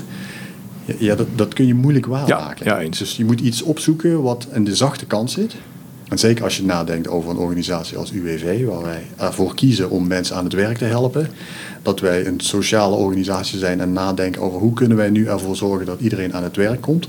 [0.98, 2.66] Ja, dat, dat kun je moeilijk waarmaken.
[2.66, 2.98] Ja, ja, eens.
[2.98, 5.56] Dus je moet iets opzoeken wat in de zachte kant zit.
[6.08, 10.08] En zeker als je nadenkt over een organisatie als UWV, waar wij ervoor kiezen om
[10.08, 11.30] mensen aan het werk te helpen.
[11.82, 15.86] Dat wij een sociale organisatie zijn en nadenken over hoe kunnen wij nu ervoor zorgen
[15.86, 17.08] dat iedereen aan het werk komt.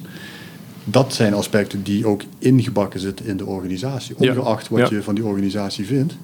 [0.85, 4.31] Dat zijn aspecten die ook ingebakken zitten in de organisatie, Ja.
[4.35, 4.97] ongeacht wat Ja.
[4.97, 6.15] je van die organisatie vindt.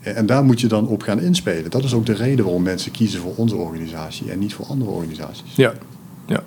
[0.00, 1.70] En daar moet je dan op gaan inspelen.
[1.70, 4.90] Dat is ook de reden waarom mensen kiezen voor onze organisatie en niet voor andere
[4.90, 5.54] organisaties.
[5.54, 5.72] Ja,
[6.26, 6.42] ja.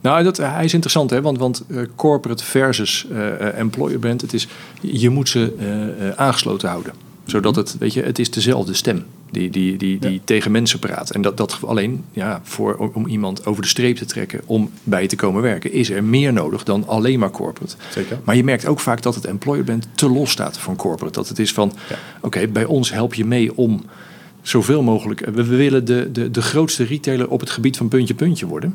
[0.00, 1.20] Nou, dat, hij is interessant, hè?
[1.22, 4.48] want, want eh, corporate versus eh, eh, employer brand, het is,
[4.80, 6.92] je moet ze eh, eh, aangesloten houden.
[7.24, 10.18] Zodat het, weet je, het is dezelfde stem die, die, die, die Ja.
[10.24, 11.10] tegen mensen praat.
[11.10, 15.06] En dat, dat alleen ja, voor, om- iemand over de streep te trekken om bij
[15.06, 17.76] te komen werken, is er meer nodig dan alleen maar corporate.
[17.90, 18.18] Zeker.
[18.24, 21.14] Maar je merkt ook vaak dat het employer brand te los staat van corporate.
[21.18, 21.96] Dat het is van, Ja.
[22.20, 23.84] oké, bij ons help je mee om
[24.42, 25.20] zoveel mogelijk...
[25.20, 28.74] We, we willen de, de, de grootste retailer op het gebied van puntje puntje worden.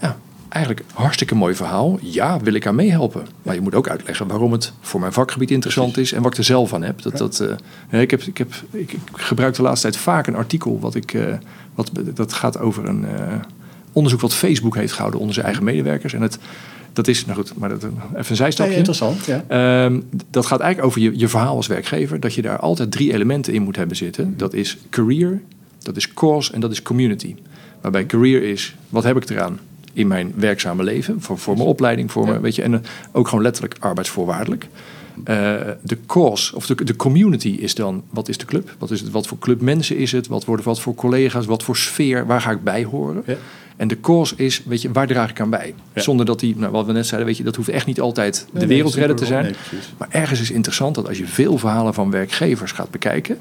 [0.00, 1.98] Ja, eigenlijk hartstikke mooi verhaal.
[2.02, 3.26] Ja, wil ik aan meehelpen.
[3.42, 6.12] Maar je moet ook uitleggen waarom het voor mijn vakgebied interessant is...
[6.12, 7.02] en wat ik er zelf aan heb.
[7.02, 7.40] Dat, dat,
[7.90, 10.78] eh, ik, heb, ik, heb ik, ik gebruik de laatste tijd vaak een artikel...
[10.80, 11.34] Wat ik, eh,
[11.74, 13.34] wat, dat gaat over een eh,
[13.92, 15.20] onderzoek wat Facebook heeft gehouden...
[15.20, 16.12] onder zijn eigen medewerkers.
[16.12, 16.38] En het,
[16.92, 18.74] dat is, nou goed, maar dat, even een Ja, zijstapje.
[18.76, 19.24] interessant.
[19.24, 19.44] Ja.
[19.48, 22.20] Ehm, dat gaat eigenlijk over je, je verhaal als werkgever.
[22.20, 24.34] Dat je daar altijd drie elementen in moet hebben zitten.
[24.36, 25.42] Dat is career,
[25.82, 27.34] dat is cause en dat is community.
[27.80, 29.58] Waarbij career is, wat heb ik eraan
[29.98, 31.20] in mijn werkzame leven?
[31.20, 32.30] Voor, voor mijn opleiding, voor Ja.
[32.30, 32.62] mijn, weet je.
[32.62, 32.80] En eh,
[33.12, 34.68] ook gewoon letterlijk arbeidsvoorwaardelijk.
[35.24, 38.74] Eh, de cause, of de, de community is dan, wat is de club?
[38.78, 40.26] Wat, is het, wat voor club mensen is het?
[40.26, 41.46] Wat, worden, wat voor collega's?
[41.46, 42.26] Wat voor sfeer?
[42.26, 43.22] Waar ga ik bij horen?
[43.26, 43.36] Ja.
[43.78, 45.74] En de cause is, weet je, waar draag ik aan bij?
[45.92, 46.02] Ja.
[46.02, 48.46] Zonder dat die, nou, wat we net zeiden, weet je, dat hoeft echt niet altijd
[48.52, 49.44] de nee, wereldredder te zijn.
[49.44, 53.38] Nee, maar ergens is interessant dat als je veel verhalen van werkgevers gaat bekijken,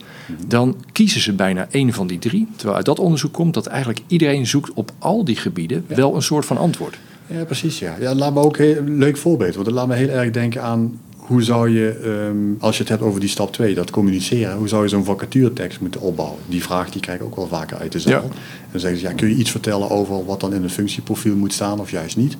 [0.47, 2.47] dan kiezen ze bijna één van die drie.
[2.55, 6.21] Terwijl uit dat onderzoek komt dat eigenlijk iedereen zoekt op al die gebieden wel een
[6.21, 6.97] soort van antwoord.
[7.27, 7.79] Ja, precies.
[7.79, 7.95] Ja.
[7.99, 9.53] Ja, laat me ook heel, een leuk voorbeeld.
[9.53, 12.91] Want dat laat me heel erg denken aan hoe zou je, ehm, als je het
[12.91, 16.39] hebt over die stap 2, dat communiceren, hoe zou je zo'n vacaturetekst moeten opbouwen?
[16.47, 18.11] Die vraag die krijg ik ook wel vaker uit de zaal.
[18.11, 18.21] Ja.
[18.21, 18.31] En
[18.71, 21.53] dan zeggen ze, ja, kun je iets vertellen over wat dan in een functieprofiel moet
[21.53, 22.37] staan of juist niet?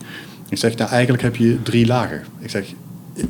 [0.49, 2.23] Ik zeg, nou eigenlijk heb je drie lagen.
[2.39, 2.73] Ik zeg,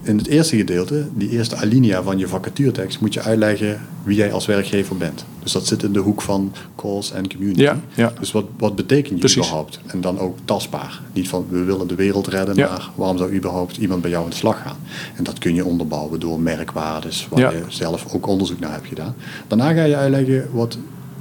[0.03, 4.31] in het eerste gedeelte, die eerste alinea van je vacaturetekst, moet je uitleggen wie jij
[4.31, 5.25] als werkgever bent.
[5.43, 7.61] Dus dat zit in de hoek van cause en community.
[7.61, 8.13] Ja, ja.
[8.19, 9.37] Dus wat, wat betekent je Precies.
[9.37, 9.79] überhaupt?
[9.85, 11.01] En dan ook tastbaar.
[11.13, 12.69] Niet van we willen de wereld redden, Ja.
[12.69, 14.77] maar waarom zou überhaupt iemand bij jou aan de slag gaan?
[15.15, 19.15] En dat kun je onderbouwen door merkwaardes, waar je zelf ook onderzoek naar hebt gedaan.
[19.47, 20.77] Daarna ga je uitleggen wat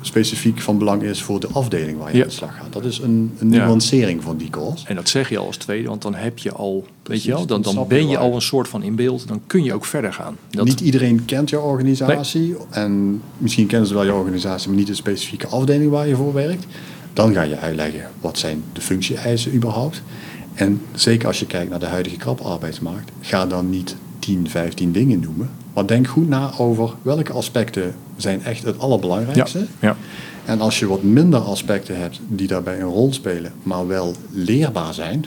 [0.06, 2.22] specifiek van belang is voor de afdeling waar je Ja.
[2.22, 2.72] aan de slag gaat.
[2.72, 3.64] Dat is een, een Ja.
[3.66, 4.86] nuancering van die cause.
[4.86, 7.30] En dat zeg je al als tweede, want dan heb je al, weet Precies, je
[7.32, 8.24] wel, dan, dan ben je waar.
[8.24, 9.28] al een soort van in beeld.
[9.28, 10.36] Dan kun je ook verder gaan.
[10.50, 12.56] Dat, Niet iedereen kent jouw organisatie.
[12.70, 16.32] En misschien kennen ze wel jouw organisatie, maar niet de specifieke afdeling waar je voor
[16.32, 16.66] werkt.
[17.12, 20.02] Dan ga je uitleggen wat zijn de functie-eisen überhaupt.
[20.54, 24.92] En zeker als je kijkt naar de huidige krap arbeidsmarkt, ga dan niet 10, 15
[24.92, 25.50] dingen noemen.
[25.76, 29.66] Maar denk goed na over welke aspecten zijn echt het allerbelangrijkste.
[29.80, 29.96] ja,
[30.44, 34.94] En als je wat minder aspecten hebt die daarbij een rol spelen, maar wel leerbaar
[34.94, 35.24] zijn,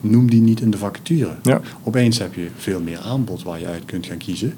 [0.00, 1.30] noem die niet in de vacature.
[1.42, 1.60] Ja.
[1.82, 4.54] Opeens heb je veel meer aanbod waar je uit kunt gaan kiezen.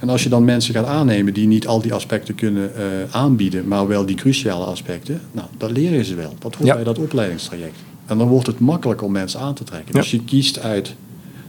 [0.00, 3.68] En als je dan mensen gaat aannemen die niet al die aspecten kunnen eh, aanbieden,
[3.68, 6.34] maar wel die cruciale aspecten, nou, dat leren ze wel.
[6.38, 7.76] Dat hoort bij dat opleidingstraject.
[8.06, 9.94] En dan wordt het makkelijker om mensen aan te trekken.
[9.94, 10.94] Dus je kiest uit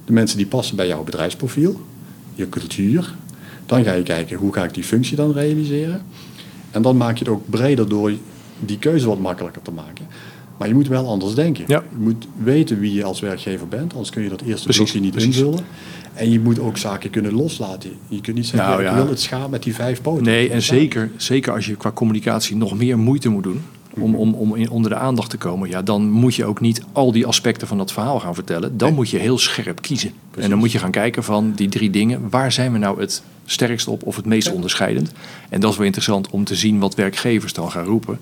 [0.05, 1.79] de mensen die passen bij jouw bedrijfsprofiel,
[2.39, 3.15] je cultuur.
[3.65, 6.01] Dan ga je kijken hoe ga ik die functie dan realiseren.
[6.71, 8.11] En dan maak je het ook breder door
[8.59, 10.05] die keuze wat makkelijker te maken.
[10.57, 11.63] Maar je moet wel anders denken.
[11.67, 11.83] Ja.
[11.89, 14.99] Je moet weten wie je als werkgever bent, anders kun je dat eerste Precies, blokje
[14.99, 15.37] niet precies.
[15.37, 15.65] invullen.
[16.13, 17.91] En je moet ook zaken kunnen loslaten.
[18.07, 18.95] Je kunt niet zeggen, Nou, ik ja.
[18.95, 20.23] wil het schaap met die vijf poten.
[20.23, 23.61] Nee, en zeker, zeker als je qua communicatie nog meer moeite moet doen
[23.93, 26.81] om, om, om in, onder de aandacht te komen, ja, dan moet je ook niet
[26.91, 28.77] al die aspecten van dat verhaal gaan vertellen.
[28.77, 28.97] Dan Nee.
[28.97, 30.09] moet je heel scherp kiezen.
[30.21, 30.43] Precies.
[30.43, 33.23] En dan moet je gaan kijken van die drie dingen, waar zijn we nou het
[33.45, 34.53] sterkst op of het meest Ja.
[34.53, 35.11] onderscheidend?
[35.49, 38.19] En dat is wel interessant om te zien wat werkgevers dan gaan roepen.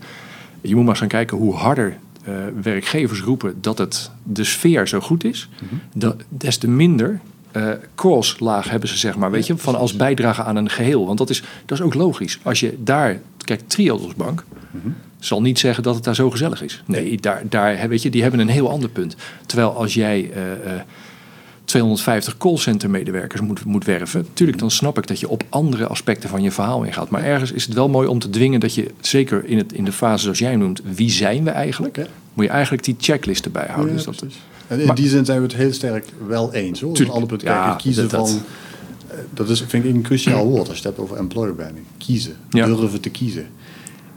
[0.62, 4.88] Je moet maar eens gaan kijken hoe harder eh, werkgevers roepen dat het, de sfeer
[4.88, 5.50] zo goed is,
[5.94, 6.12] Mhm.
[6.30, 7.20] des te minder
[7.52, 11.06] eh crosslaag hebben ze, zeg maar, weet je, van als bijdrage aan een geheel.
[11.06, 12.40] Want dat is, dat is ook logisch.
[12.44, 14.88] Als je daar, kijk, Triodos Bank Mhm.
[15.20, 16.84] Zal niet zeggen dat het daar zo gezellig is.
[16.86, 19.16] Nee, daar, daar, weet je, die hebben een heel ander punt.
[19.46, 20.82] Terwijl als jij eh, eh,
[21.66, 26.30] 250 callcenter medewerkers moet, moet werven, natuurlijk dan snap ik dat je op andere aspecten
[26.30, 27.10] van je verhaal ingaat.
[27.10, 29.86] Maar ergens is het wel mooi om te dwingen dat je, zeker in, het, in
[29.86, 31.96] de fase zoals jij noemt, wie zijn we eigenlijk?
[31.96, 32.06] Ja.
[32.34, 33.98] Moet je eigenlijk die checklist erbij houden.
[33.98, 34.26] Ja, dus dat.
[34.68, 36.82] En in Maar- die zin zijn we het heel sterk wel eens.
[36.82, 36.94] Hoor.
[36.94, 37.14] Tuurlijk.
[37.16, 37.44] ander punt.
[37.44, 38.42] Kijk, Ja, kiezen dat- dat- van...
[39.08, 41.86] eh, Dat is, vind ik een cruciaal woord als je het hebt over employer branding.
[41.98, 42.36] Kiezen.
[42.50, 42.66] Ja.
[42.66, 43.48] Durven te kiezen.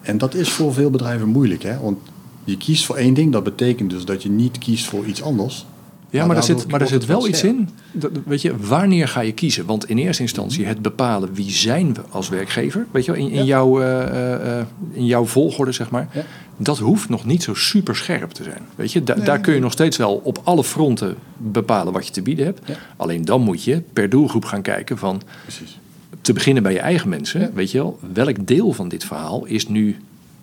[0.03, 1.63] En dat is voor veel bedrijven moeilijk.
[1.63, 1.79] Hè?
[1.79, 1.99] Want
[2.45, 3.33] je kiest voor één ding.
[3.33, 5.67] Dat betekent dus dat je niet kiest voor iets anders.
[6.11, 7.69] Ja, maar, daar zit, maar wordt zit wel iets in.
[7.93, 9.67] Dat, weet je, wanneer ga je kiezen?
[9.67, 12.87] Want in eerste instantie het bepalen wie zijn we als werkgever.
[12.91, 13.45] Weet je wel, in, in, Ja.
[13.45, 16.09] jouw, eh, eh, eh, in jouw volgorde, zeg maar.
[16.13, 16.23] Ja.
[16.57, 18.63] Dat hoeft nog niet zo super scherp te zijn.
[18.75, 19.61] Weet je, Da- Nee, daar kun je nee.
[19.61, 22.61] nog steeds wel op alle fronten bepalen wat je te bieden hebt.
[22.65, 22.75] Ja.
[22.97, 25.23] Alleen dan moet je per doelgroep gaan kijken van...
[25.43, 25.79] Precies.
[26.21, 27.41] Te beginnen bij je eigen mensen.
[27.41, 27.51] Ja.
[27.55, 29.97] Weet je wel, welk deel van dit verhaal is nu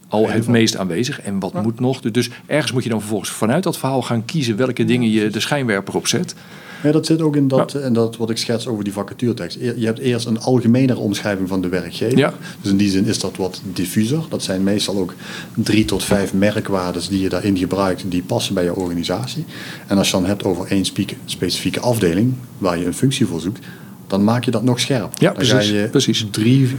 [0.07, 1.61] al het meest aanwezig en wat Ja.
[1.61, 2.01] moet nog?
[2.01, 5.39] Dus ergens moet je dan vervolgens vanuit dat verhaal gaan kiezen welke dingen je de
[5.39, 6.35] schijnwerper op zet.
[6.83, 9.57] Ja, dat zit ook in dat, en dat wat ik schets over die vacaturetekst.
[9.57, 12.17] E- Je hebt eerst een algemenere omschrijving van de werkgever.
[12.17, 12.33] Ja.
[12.61, 14.21] Dus in die zin is dat wat diffuser.
[14.29, 15.13] Dat zijn meestal ook
[15.55, 19.45] drie tot vijf merkwaardes die je daarin gebruikt, die passen bij je organisatie.
[19.87, 20.85] En als je dan hebt over één
[21.25, 23.59] specifieke afdeling, waar je een functie voor zoekt,
[24.07, 25.09] dan maak je dat nog scherper.
[25.19, 26.25] Ja, dan ga precies, je precies.
[26.31, 26.75] Drie,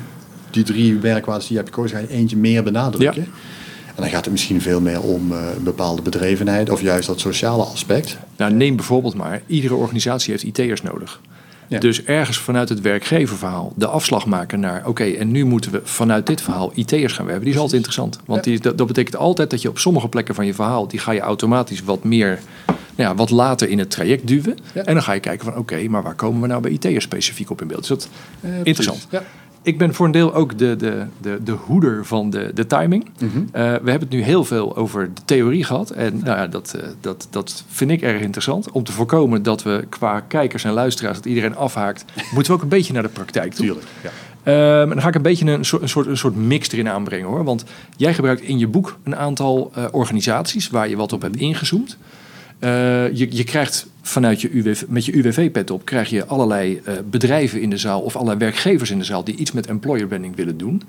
[0.50, 3.22] die drie merkwaardes die je hebt gekozen, ga je eentje meer benadrukken.
[3.22, 3.28] Ja.
[3.86, 7.20] En dan gaat het misschien veel meer om eh, een bepaalde bedrevenheid of juist dat
[7.20, 8.18] sociale aspect.
[8.36, 11.20] Nou, neem bijvoorbeeld maar, iedere organisatie heeft IT'ers nodig.
[11.68, 11.78] Ja.
[11.78, 14.86] Dus ergens vanuit het werkgeververhaal de afslag maken naar...
[14.86, 17.44] oké, en nu moeten we vanuit dit verhaal IT'ers gaan werven.
[17.44, 18.18] Die is altijd interessant.
[18.26, 18.50] Want Ja.
[18.50, 20.88] die, dat, dat betekent altijd dat je op sommige plekken van je verhaal...
[20.88, 22.38] die ga je automatisch wat meer,
[22.98, 24.56] nou ja, wat later in het traject duwen.
[24.74, 24.84] Ja.
[24.84, 27.50] En dan ga je kijken van oké, maar waar komen we nou bij IT'ers specifiek
[27.50, 27.80] op in beeld?
[27.80, 28.08] Dus dat
[28.40, 29.06] Eh, interessant.
[29.10, 29.22] Ja.
[29.62, 33.10] Ik ben voor een deel ook de, de, de, de hoeder van de, de timing.
[33.18, 33.38] Mhm.
[33.38, 35.90] Eh, we hebben het nu heel veel over de theorie gehad.
[35.90, 38.70] En nou ja, dat, eh, dat, dat vind ik erg interessant.
[38.70, 42.62] Om te voorkomen dat we qua kijkers en luisteraars, dat iedereen afhaakt, moeten we ook
[42.62, 43.64] een beetje naar de praktijk toe.
[43.64, 43.86] Tuurlijk.
[44.02, 44.10] Ja.
[44.42, 46.88] Ehm, en dan ga ik een beetje een soort, een, soort, een soort mix erin
[46.88, 47.44] aanbrengen hoor.
[47.44, 47.64] Want
[47.96, 51.98] jij gebruikt in je boek een aantal organisaties waar je wat op hebt ingezoomd.
[52.58, 52.70] Eh,
[53.16, 57.60] je, je krijgt vanuit je UWV, met je UWV-pet op, krijg je allerlei eh, bedrijven
[57.60, 60.58] in de zaal of allerlei werkgevers in de zaal die iets met employer branding willen
[60.58, 60.82] doen.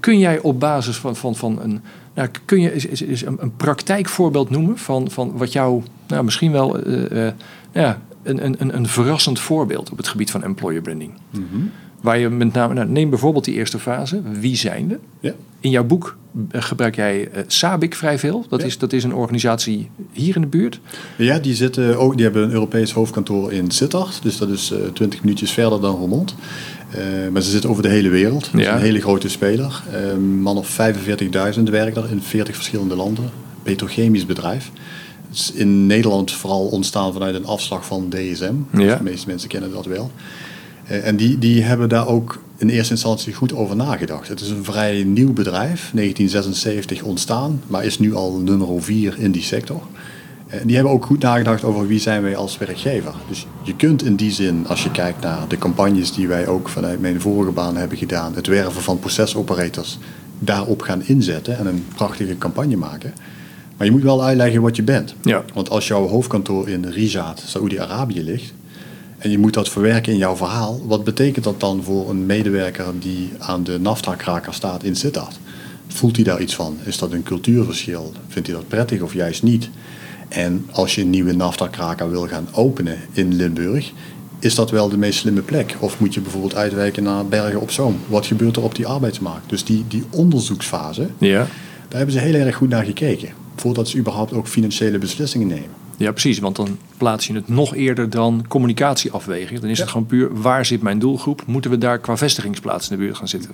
[0.00, 1.80] Kun jij op basis van, van, van een,
[2.14, 6.52] nou, kun je is, is, een, een praktijkvoorbeeld noemen van, van wat jou, nou, misschien
[6.52, 7.28] wel eh,
[7.72, 11.12] ja, een, een, een- verrassend voorbeeld op het gebied van employer branding?
[11.30, 11.42] Mhm.
[12.02, 14.98] Waar je met name, nou, neem bijvoorbeeld die eerste fase, wie zijn we?
[15.20, 15.32] Ja.
[15.60, 16.16] In jouw boek
[16.50, 18.46] eh, gebruik jij eh, Sabic vrij veel.
[18.48, 18.66] Dat, Ja.
[18.66, 20.80] is, dat is een organisatie hier in de buurt.
[21.16, 24.22] Ja, die, zitten ook, die hebben een Europees hoofdkantoor in Sittard.
[24.22, 26.34] Dus dat is eh 20 minuutjes verder dan Roermond.
[26.90, 28.44] Eh, maar ze zitten over de hele wereld.
[28.52, 28.74] Dat is Ja.
[28.74, 29.82] een hele grote speler.
[29.92, 33.30] Eh, Een man of 45.000 werkt daar in 40 verschillende landen.
[33.62, 34.70] Petrochemisch bedrijf.
[35.28, 38.54] Het is in Nederland vooral ontstaan vanuit een afslag van DSM.
[38.70, 38.96] Dus Ja.
[38.96, 40.10] de meeste mensen kennen dat wel.
[40.86, 44.28] Eh, En die, die hebben daar ook in eerste instantie goed over nagedacht.
[44.28, 49.32] Het is een vrij nieuw bedrijf, 1976 ontstaan, maar is nu al nummer 4 in
[49.32, 49.82] die sector.
[50.46, 53.14] En die hebben ook goed nagedacht over wie zijn wij als werkgever.
[53.28, 56.68] Dus je kunt in die zin, als je kijkt naar de campagnes die wij ook
[56.68, 59.98] vanuit mijn vorige baan hebben gedaan, het werven van procesoperators,
[60.38, 63.14] daarop gaan inzetten en een prachtige campagne maken.
[63.76, 65.14] Maar je moet wel uitleggen wat je bent.
[65.22, 65.44] Ja.
[65.54, 68.52] Want als jouw hoofdkantoor in Riyadh, Saoedi-Arabië ligt,
[69.22, 72.84] en je moet dat verwerken in jouw verhaal, wat betekent dat dan voor een medewerker
[72.98, 75.38] die aan de NAFTA-kraker staat in Sittard?
[75.88, 76.76] Voelt hij daar iets van?
[76.84, 78.12] Is dat een cultuurverschil?
[78.28, 79.70] Vindt hij dat prettig of juist niet?
[80.28, 83.92] En als je een nieuwe NAFTA-kraker wil gaan openen in Limburg,
[84.38, 85.76] is dat wel de meest slimme plek?
[85.78, 87.98] Of moet je bijvoorbeeld uitwijken naar Bergen op Zoom?
[88.06, 89.48] Wat gebeurt er op die arbeidsmarkt?
[89.48, 91.38] Dus die, die onderzoeksfase, Ja.
[91.88, 93.28] daar hebben ze heel erg goed naar gekeken.
[93.56, 95.81] Voordat ze überhaupt ook financiële beslissingen nemen.
[96.02, 96.38] Ja, precies.
[96.38, 99.60] Want dan plaats je het nog eerder dan communicatieafweging.
[99.60, 101.42] Dan is het gewoon puur, waar zit mijn doelgroep?
[101.46, 103.50] Moeten we daar qua vestigingsplaats in de buurt gaan zitten?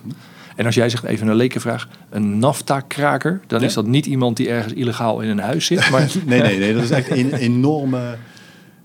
[0.57, 3.41] En als jij zegt, even een lekenvraag, een NAFTA-kraker...
[3.47, 3.67] dan Ja.
[3.67, 5.91] is dat niet iemand die ergens illegaal in een huis zit.
[5.91, 6.75] Maar Nee, nee, nee.
[6.75, 8.17] Dat is echt een enorme...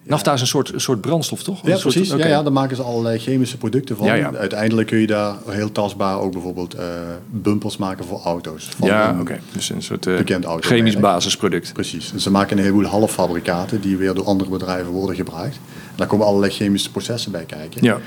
[0.06, 1.68] NAFTA is een soort, een soort brandstof, toch?
[1.68, 2.14] Ja, soort- precies.
[2.14, 4.06] Ja, ja, daar maken ze allerlei chemische producten van.
[4.06, 4.34] Ja, ja.
[4.34, 6.86] Uiteindelijk kun je daar heel tastbaar ook bijvoorbeeld eh,
[7.32, 8.70] bumpers maken voor auto's.
[8.78, 9.40] Van Ja, een- oké.
[9.52, 11.74] Dus een soort eh, bekend chemisch basisproduct.
[11.74, 12.12] Precies.
[12.14, 15.56] En ze maken een heleboel halffabrikaten die weer door andere bedrijven worden gebruikt.
[15.56, 17.84] En daar komen allerlei chemische processen bij kijken.
[17.84, 18.00] Ja, En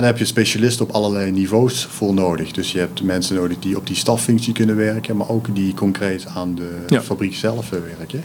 [0.00, 2.52] daar heb je specialisten op allerlei niveaus voor nodig.
[2.52, 6.26] Dus je hebt mensen nodig die op die staffunctie kunnen werken, maar ook die concreet
[6.34, 8.24] aan de fabriek zelf eh, werken.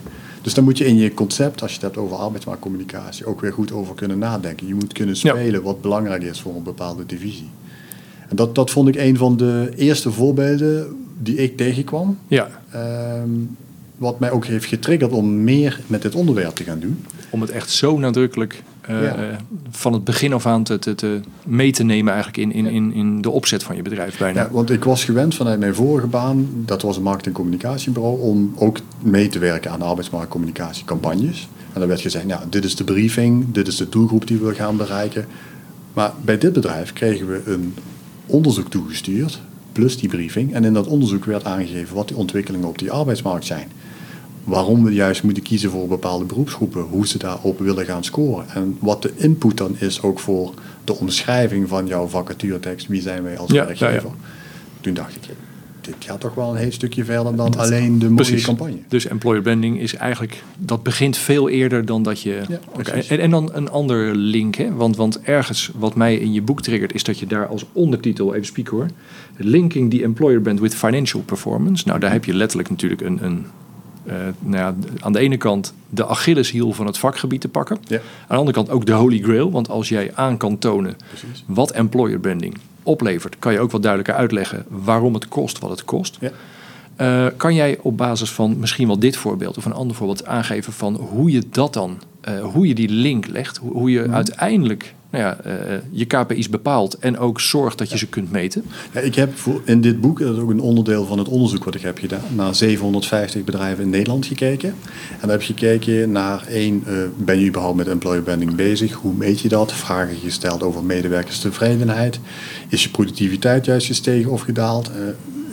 [0.50, 3.54] Dus daar moet je in je concept, als je het hebt over arbeidsmarktcommunicatie, ook weer
[3.54, 4.68] goed over kunnen nadenken.
[4.68, 5.32] Je moet kunnen Ja.
[5.36, 7.50] spelen wat belangrijk is voor een bepaalde divisie.
[8.30, 12.18] En dat, dat vond ik een van de eerste voorbeelden die ik tegenkwam.
[12.28, 12.48] ja.
[12.72, 13.30] Ehm,
[14.00, 17.06] wat mij ook heeft getriggerd om meer met dit onderwerp te gaan doen.
[17.30, 19.38] om het echt zo nadrukkelijk eh, Ja.
[19.70, 22.94] van het begin af aan te, te, te mee te nemen eigenlijk in, in, in,
[22.94, 24.42] in de opzet van je bedrijf bijna.
[24.42, 28.20] Ja, want ik was gewend vanuit mijn vorige baan, dat was een markt- en communicatiebureau,
[28.22, 31.48] om ook mee te werken aan arbeidsmarktcommunicatiecampagnes.
[31.74, 34.54] En dan werd gezegd, nou, dit is de briefing, dit is de doelgroep die we
[34.56, 35.26] gaan bereiken.
[35.94, 37.74] Maar bij dit bedrijf kregen we een
[38.26, 39.40] onderzoek toegestuurd,
[39.72, 40.54] plus die briefing.
[40.54, 43.68] En in dat onderzoek werd aangegeven wat die ontwikkelingen op die arbeidsmarkt zijn.
[44.50, 48.46] Waarom we juist moeten kiezen voor bepaalde beroepsgroepen, hoe ze daarop willen gaan scoren.
[48.50, 53.24] En wat de input dan is ook voor de omschrijving van jouw vacaturetekst, wie zijn
[53.24, 53.94] wij als Ja, werkgever.
[53.94, 54.28] ja, ja.
[54.82, 55.22] Toen dacht ik,
[55.82, 58.78] dit gaat toch wel een heel stukje verder dan alleen de mooie campagne.
[58.88, 62.42] Dus employer branding is eigenlijk, dat begint veel eerder dan dat je...
[63.08, 64.74] En, en dan een ander link, hè?
[64.74, 68.34] Want, want ergens wat mij in je boek triggert, is dat je daar als ondertitel,
[68.34, 68.88] even spieken hoor,
[69.38, 71.88] linking the employer brand with financial performance.
[71.88, 73.46] Nou, daar heb je letterlijk natuurlijk een, een
[74.10, 77.78] eh, nou ja, aan de ene kant de Achilleshiel van het vakgebied te pakken.
[77.88, 80.98] Ja, Aan de andere kant ook de holy grail, want als jij aan kan tonen
[81.08, 81.44] precies.
[81.48, 85.86] wat employer branding oplevert, kan je ook wat duidelijker uitleggen waarom het kost wat het
[85.86, 86.18] kost.
[86.20, 86.32] Ja.
[87.00, 90.74] Eh, kan jij op basis van misschien wel dit voorbeeld of een ander voorbeeld aangeven
[90.74, 94.94] van hoe je dat dan, eh, hoe je die link legt, hoe, hoe je uiteindelijk
[95.10, 98.66] nou ja, eh, je KPI's bepaalt en ook zorgt dat je ze kunt meten?
[98.94, 101.64] Ja, ik heb voor, in dit boek, dat is ook een onderdeel van het onderzoek
[101.64, 104.70] wat ik heb gedaan, naar 750 bedrijven in Nederland gekeken.
[105.10, 106.84] En daar heb je gekeken naar één,
[107.18, 108.94] ben je überhaupt met employer branding bezig?
[108.94, 109.74] Hoe meet je dat?
[109.74, 112.20] Vragen gesteld over medewerkerstevredenheid.
[112.68, 114.92] Is je productiviteit juist gestegen of gedaald?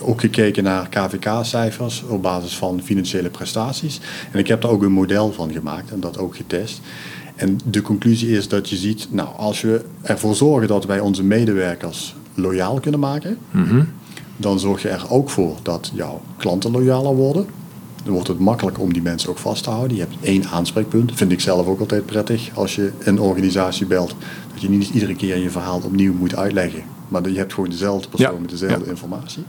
[0.07, 4.01] Ook gekeken naar KVK-cijfers op basis van financiële prestaties.
[4.33, 6.81] En ik heb daar ook een model van gemaakt en dat ook getest.
[7.37, 11.23] En de conclusie is dat je ziet, nou, als we ervoor zorgen dat wij onze
[11.23, 13.39] medewerkers loyaal kunnen maken,
[14.37, 17.47] dan zorg je er ook voor dat jouw klanten loyaler worden.
[18.05, 19.97] Dan wordt het makkelijk om die mensen ook vast te houden.
[19.97, 21.13] Je hebt één aanspreekpunt.
[21.15, 24.15] Vind ik zelf ook altijd prettig als je een organisatie belt.
[24.53, 26.83] Dat je niet iedere keer je verhaal opnieuw moet uitleggen.
[27.09, 28.91] Maar dat je hebt gewoon dezelfde persoon Ja, met dezelfde ja.
[28.91, 29.45] informatie.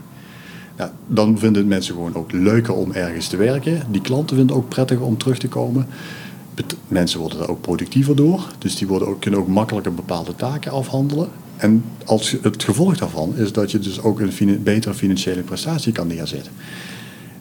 [1.06, 3.82] Dan vinden mensen gewoon ook leuker om ergens te werken.
[3.90, 5.86] Die klanten vinden het ook prettig om terug te komen.
[6.88, 8.46] Mensen worden er ook productiever door.
[8.58, 11.28] Dus die worden ook, kunnen ook makkelijker bepaalde taken afhandelen.
[11.56, 16.06] En als, het gevolg daarvan is dat je dus ook een betere financiële prestatie kan
[16.06, 16.52] neerzetten.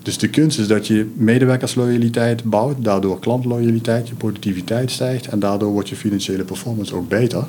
[0.02, 5.72] Dus de kunst is dat je medewerkersloyaliteit bouwt, daardoor klantloyaliteit, je productiviteit stijgt en daardoor
[5.72, 7.48] wordt je financiële performance ook beter.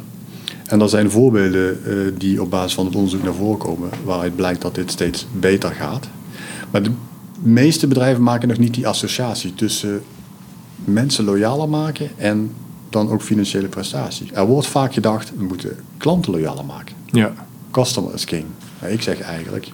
[0.69, 4.37] En er zijn voorbeelden eh, die op basis van het onderzoek naar voren komen waaruit
[4.37, 6.09] blijkt dat dit steeds beter gaat.
[6.71, 6.91] Maar de
[7.39, 10.03] meeste bedrijven maken nog niet die associatie tussen
[10.85, 12.53] mensen loyaler maken en
[12.91, 14.33] dan ook financiële prestatie.
[14.33, 16.97] Er wordt vaak gedacht, we moeten klanten loyaler maken.
[17.07, 17.33] Ja.
[17.71, 18.45] Customer is king.
[18.87, 19.69] Ik zeg eigenlijk,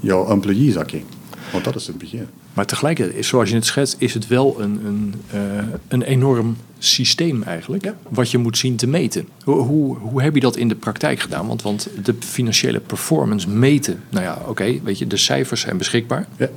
[0.00, 1.04] jouw employees are king.
[1.52, 2.26] Want dat is het begin.
[2.54, 5.40] Maar tegelijkertijd, zoals je het schetst, is het wel een, een, eh,
[5.88, 7.84] een enorm systeem eigenlijk.
[7.84, 7.94] Ja.
[8.08, 9.28] Wat je moet zien te meten.
[9.44, 11.46] Hoe, hoe, hoe heb je dat in de praktijk gedaan?
[11.46, 14.00] Want, want de financiële performance meten.
[14.08, 16.26] Nou ja, oké, weet je, de cijfers zijn beschikbaar.
[16.36, 16.48] Ja.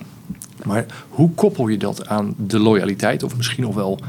[0.64, 3.24] Maar hoe koppel je dat aan de loyaliteit?
[3.24, 4.00] Of misschien nog wel.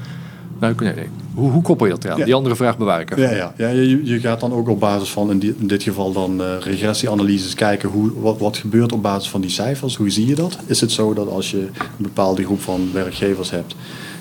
[0.61, 1.07] Nou, nee, nee.
[1.35, 2.18] Hoe, hoe koppel je dat eraan?
[2.18, 2.25] Ja.
[2.25, 3.23] Die andere vraag bewaar ik even.
[3.23, 3.55] Ja, ja.
[3.57, 6.42] ja je, je gaat dan ook op basis van in, die- in dit geval dan
[6.42, 9.97] eh, regressieanalyses kijken hoe, wat, wat gebeurt op basis van die cijfers.
[9.97, 10.59] Hoe zie je dat?
[10.67, 13.75] Is het zo dat als je een bepaalde groep van werkgevers hebt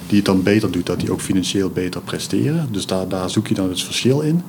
[0.08, 2.68] die het dan beter doet, dat die ook financieel beter presteren?
[2.72, 4.42] Dus daar, daar zoek je dan het verschil in.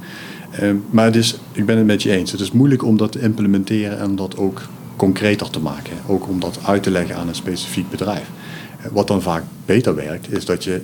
[0.50, 2.32] Eh, maar het is, ik ben het met je eens.
[2.32, 4.62] Het is moeilijk om dat te implementeren en dat ook
[4.96, 5.92] concreter te maken.
[6.06, 8.30] Ook om dat uit te leggen aan een specifiek bedrijf.
[8.80, 10.82] Eh, Wat dan vaak beter werkt, is dat je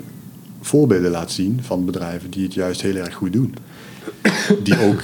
[0.65, 3.55] voorbeelden laat zien van bedrijven die het juist heel erg goed doen.
[4.63, 5.03] Die ook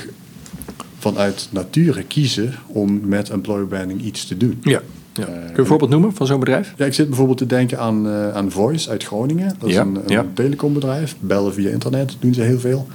[0.98, 4.58] vanuit nature kiezen om met employer branding iets te doen.
[4.62, 4.80] Ja.
[5.12, 5.24] ja.
[5.24, 6.74] Kun je een voorbeeld noemen van zo'n bedrijf?
[6.76, 9.54] Ja, ik zit bijvoorbeeld te denken aan, uh, aan Voice uit Groningen.
[9.58, 10.26] Dat is Ja, een, een ja.
[10.34, 11.16] telecombedrijf.
[11.20, 12.86] Bellen via internet doen ze heel veel.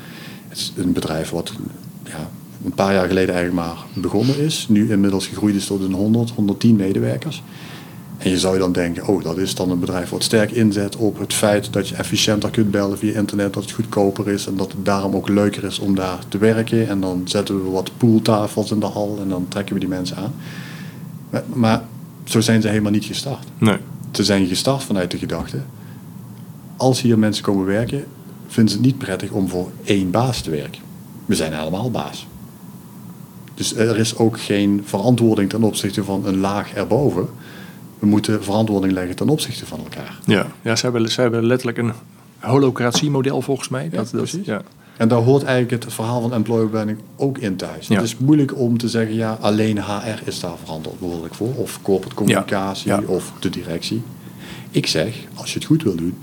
[0.47, 1.53] Het is een bedrijf wat
[2.03, 2.29] ja,
[2.65, 4.65] een paar jaar geleden eigenlijk maar begonnen is.
[4.69, 7.43] Nu inmiddels gegroeid is tot een 100, 110 medewerkers.
[8.17, 11.19] En je zou dan denken, oh, dat is dan een bedrijf wat sterk inzet op
[11.19, 14.71] het feit dat je efficiënter kunt bellen via internet, dat het goedkoper is en dat
[14.71, 16.87] het daarom ook leuker is om daar te werken.
[16.87, 20.17] En dan zetten we wat pooltafels in de hal en dan trekken we die mensen
[20.17, 20.33] aan.
[21.29, 21.83] Maar, maar
[22.23, 23.47] zo zijn ze helemaal niet gestart.
[23.57, 23.77] Nee.
[24.11, 25.57] Ze zijn gestart vanuit de gedachte,
[26.77, 28.05] als hier mensen komen werken,
[28.47, 30.81] vinden ze het niet prettig om voor één baas te werken.
[31.25, 32.27] We zijn allemaal baas.
[33.53, 37.27] Dus er is ook geen verantwoording ten opzichte van een laag erboven.
[38.05, 40.19] We moeten verantwoording leggen ten opzichte van elkaar.
[40.25, 41.91] Ja, ja ze, hebben, ze hebben letterlijk een
[42.39, 43.83] holocratiemodel volgens mij.
[43.83, 44.45] Ja, dat, dat, precies.
[44.45, 44.61] ja.
[44.97, 47.87] En daar hoort eigenlijk het verhaal van employer branding ook in thuis.
[47.87, 47.95] Ja.
[47.95, 51.55] Het is moeilijk om te zeggen, ja, alleen HR is daar verantwoordelijk voor.
[51.55, 53.01] Of corporate communicatie, Ja.
[53.05, 54.01] of de directie.
[54.71, 56.17] Ik zeg, als je het goed wil doen,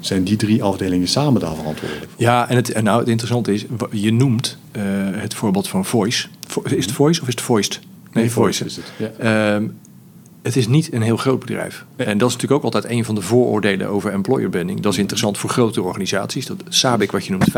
[0.00, 2.22] zijn die drie afdelingen samen daar verantwoordelijk voor.
[2.22, 4.82] Ja, en het, en nou, het interessante is, je noemt eh,
[5.12, 6.26] het voorbeeld van Voice.
[6.46, 7.80] Vo- Is het Voice of is het Voiced?
[8.12, 8.64] Nee, Voice.
[8.64, 8.92] is het.
[9.18, 9.60] Ja.
[10.42, 11.84] Het is niet een heel groot bedrijf.
[11.96, 14.80] En dat is natuurlijk ook altijd een van de vooroordelen over employer branding.
[14.80, 16.46] Dat is interessant voor grote organisaties.
[16.46, 17.50] Dat Sabic, wat je noemt,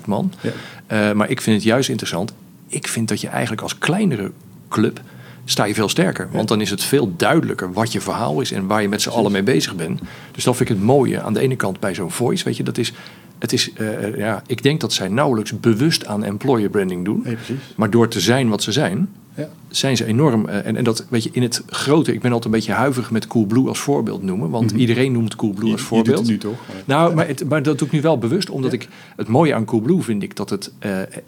[0.00, 0.32] 45.000 man.
[0.40, 0.50] Ja.
[0.86, 2.32] Eh, maar ik vind het juist interessant.
[2.68, 4.32] Ik vind dat je eigenlijk als kleinere
[4.68, 5.00] club
[5.44, 6.28] sta je veel sterker.
[6.32, 9.08] Want dan is het veel duidelijker wat je verhaal is en waar je met z'n
[9.08, 10.00] allen mee bezig bent.
[10.32, 12.44] Dus dat vind ik het mooie aan de ene kant bij zo'n voice.
[12.44, 12.92] Weet je, dat is,
[13.40, 17.20] het is, eh, eh, ja, ik denk dat zij nauwelijks bewust aan employer branding doen.
[17.24, 17.56] Nee, precies.
[17.76, 19.48] Maar door te zijn wat ze zijn, Ja.
[19.68, 20.48] zijn ze enorm.
[20.48, 22.12] eh, en, en dat weet je in het grote.
[22.12, 24.50] Ik ben altijd een beetje huiverig met Coolblue als voorbeeld noemen.
[24.50, 26.18] Want iedereen noemt Coolblue als Je- je doet voorbeeld.
[26.18, 26.58] het nu toch?
[26.68, 28.78] Maar- Nou, maar, het, maar dat doe ik nu wel bewust, omdat Ja.
[28.78, 30.72] ik het mooie aan Coolblue vind ik dat het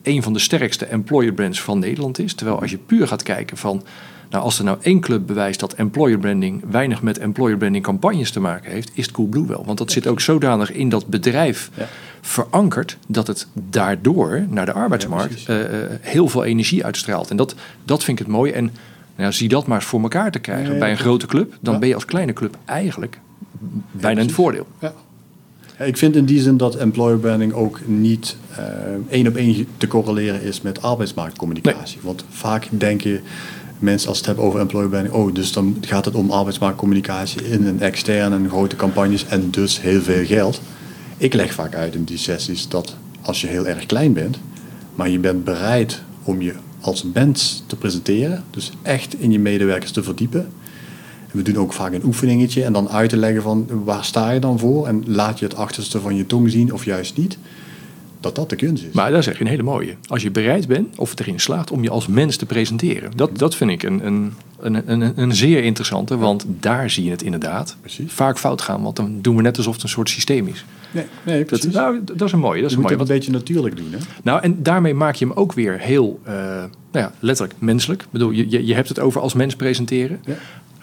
[0.02, 2.34] een van de sterkste employer brands van Nederland is.
[2.34, 3.82] Terwijl als je puur gaat kijken van,
[4.32, 8.30] nou als er nou één club bewijst dat employer branding weinig met employer branding campagnes
[8.30, 9.62] te maken heeft, is het Coolblue wel.
[9.66, 11.88] Want dat zit ook zodanig in dat bedrijf Ja.
[12.20, 17.30] verankerd dat het daardoor naar de arbeidsmarkt eh, eh, heel veel energie uitstraalt.
[17.30, 17.54] En dat,
[17.84, 18.52] dat vind ik het mooie.
[18.52, 18.70] En
[19.16, 21.88] nou zie dat maar eens voor elkaar te krijgen bij een grote club, dan ben
[21.88, 23.20] je als kleine club eigenlijk
[23.90, 24.32] bijna precies.
[24.34, 24.66] voordeel.
[24.78, 24.92] Ja.
[25.78, 28.64] Ik vind in die zin dat employer branding ook niet eh,
[29.10, 31.98] één op één te correleren is met arbeidsmarktcommunicatie.
[32.02, 33.20] Want vaak denken
[33.82, 37.66] mensen als het hebben over employer branding, oh, dus dan gaat het om arbeidsmarktcommunicatie in
[37.66, 40.60] een externe en grote campagnes en dus heel veel geld.
[41.16, 44.38] Ik leg vaak uit in die sessies dat als je heel erg klein bent,
[44.94, 49.90] maar je bent bereid om je als mens te presenteren, dus echt in je medewerkers
[49.90, 50.46] te verdiepen,
[51.32, 54.30] en we doen ook vaak een oefeningetje en dan uit te leggen van waar sta
[54.30, 57.38] je dan voor en laat je het achterste van je tong zien of juist niet.
[58.22, 58.92] Dat dat de kunst is.
[58.92, 59.94] Maar daar zeg je een hele mooie.
[60.06, 63.10] Als je bereid bent, of het erin slaagt, om je als mens te presenteren.
[63.16, 67.10] Dat, dat vind ik een, een, een, een, een zeer interessante, want daar zie je
[67.10, 68.12] het inderdaad Precies.
[68.12, 68.82] vaag fout gaan.
[68.82, 70.64] Want dan doen we net alsof het een soort systeem is.
[70.90, 71.74] nee, nee, Dat, precies.
[71.74, 72.60] nou, dat is een mooie.
[72.62, 73.02] Dat is je een moet mooie.
[73.02, 73.92] het een beetje natuurlijk doen.
[73.92, 73.98] Hè?
[74.22, 78.02] Nou, en daarmee maak je hem ook weer heel, eh, nou ja, letterlijk menselijk.
[78.02, 80.20] Ik bedoel, je, je, je hebt het over als mens presenteren.
[80.24, 80.34] Ja.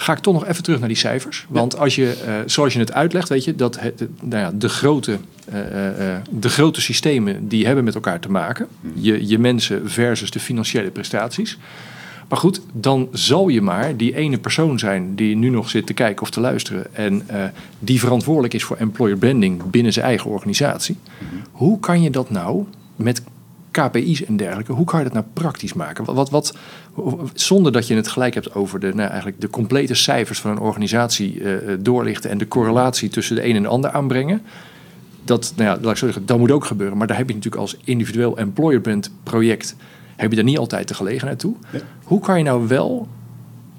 [0.02, 1.46] Ga ik toch nog even terug naar die cijfers.
[1.50, 4.70] Want als je, eh, zoals je het uitlegt, weet je, dat het, nou ja, de,
[4.70, 8.68] grote, eh, eh, eh, de grote systemen die hebben met elkaar te maken.
[8.94, 11.58] Je, je mensen versus de financiële prestaties.
[12.30, 15.94] Maar goed, dan zal je maar die ene persoon zijn die nu nog zit te
[15.94, 16.96] kijken of te luisteren.
[16.96, 17.44] En eh,
[17.80, 20.98] die verantwoordelijk is voor employer branding binnen zijn eigen organisatie.
[21.52, 23.22] Hoe kan je dat nou met
[23.72, 26.06] KPI's en dergelijke, hoe kan je dat nou praktisch maken?
[26.06, 26.58] Wat, wat, wat,
[27.34, 30.60] zonder dat je het gelijk hebt over de, nou, eigenlijk de complete cijfers van een
[30.60, 34.42] organisatie eh, doorlichten en de correlatie tussen de een en de ander aanbrengen.
[35.24, 36.98] Dat, nou ja, laat ik zo zeggen, dat moet ook gebeuren.
[36.98, 39.76] Maar daar heb je natuurlijk als individueel employer brand project,
[40.16, 41.56] heb je daar niet altijd de gelegenheid toe.
[41.72, 41.80] Ja.
[42.04, 43.08] Hoe kan je nou wel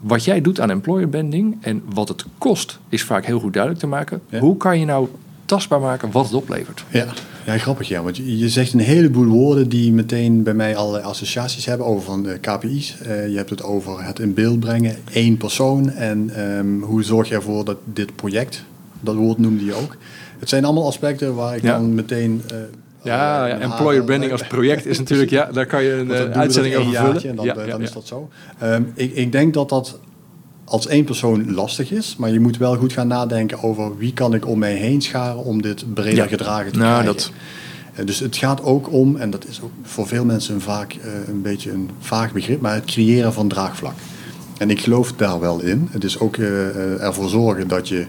[0.00, 3.82] wat jij doet aan employer branding en wat het kost, is vaak heel goed duidelijk
[3.82, 4.20] te maken.
[4.28, 4.38] Ja.
[4.38, 5.08] Hoe kan je nou
[5.44, 6.84] tastbaar maken wat het oplevert?
[6.88, 7.06] Ja.
[7.46, 8.02] Ja, grappig ja.
[8.02, 12.22] Want je, zegt een heleboel woorden die meteen bij mij allerlei associaties hebben over van
[12.22, 12.96] de KPI's.
[13.02, 15.90] Eh, je hebt het over het in beeld brengen, één persoon.
[15.90, 18.64] En ehm, hoe zorg je ervoor dat dit project,
[19.00, 19.96] dat woord noemde je ook.
[20.38, 21.72] Het zijn allemaal aspecten waar ik Ja.
[21.78, 22.42] dan meteen...
[22.52, 22.56] eh,
[23.02, 26.74] Ja, eh, employer branding als project is natuurlijk, ja, daar kan je een eh, uitzending
[26.74, 27.24] over vullen.
[27.24, 28.28] En dan, Ja, eh, ja, dan is dat zo.
[28.58, 29.98] Ehm, ik, ik denk dat dat
[30.70, 34.34] als één persoon lastig is, maar je moet wel goed gaan nadenken over wie kan
[34.34, 36.26] ik om mij heen scharen om dit breder Ja.
[36.26, 37.06] gedragen te Nou, krijgen.
[37.14, 37.30] dat-
[37.94, 40.92] Eh, Dus het gaat ook om, en dat is ook voor veel mensen een vaak
[40.92, 43.94] eh, een beetje een vaag begrip, maar het creëren van draagvlak.
[44.58, 45.88] En ik geloof daar wel in.
[45.90, 48.06] Het is ook eh, ervoor zorgen dat je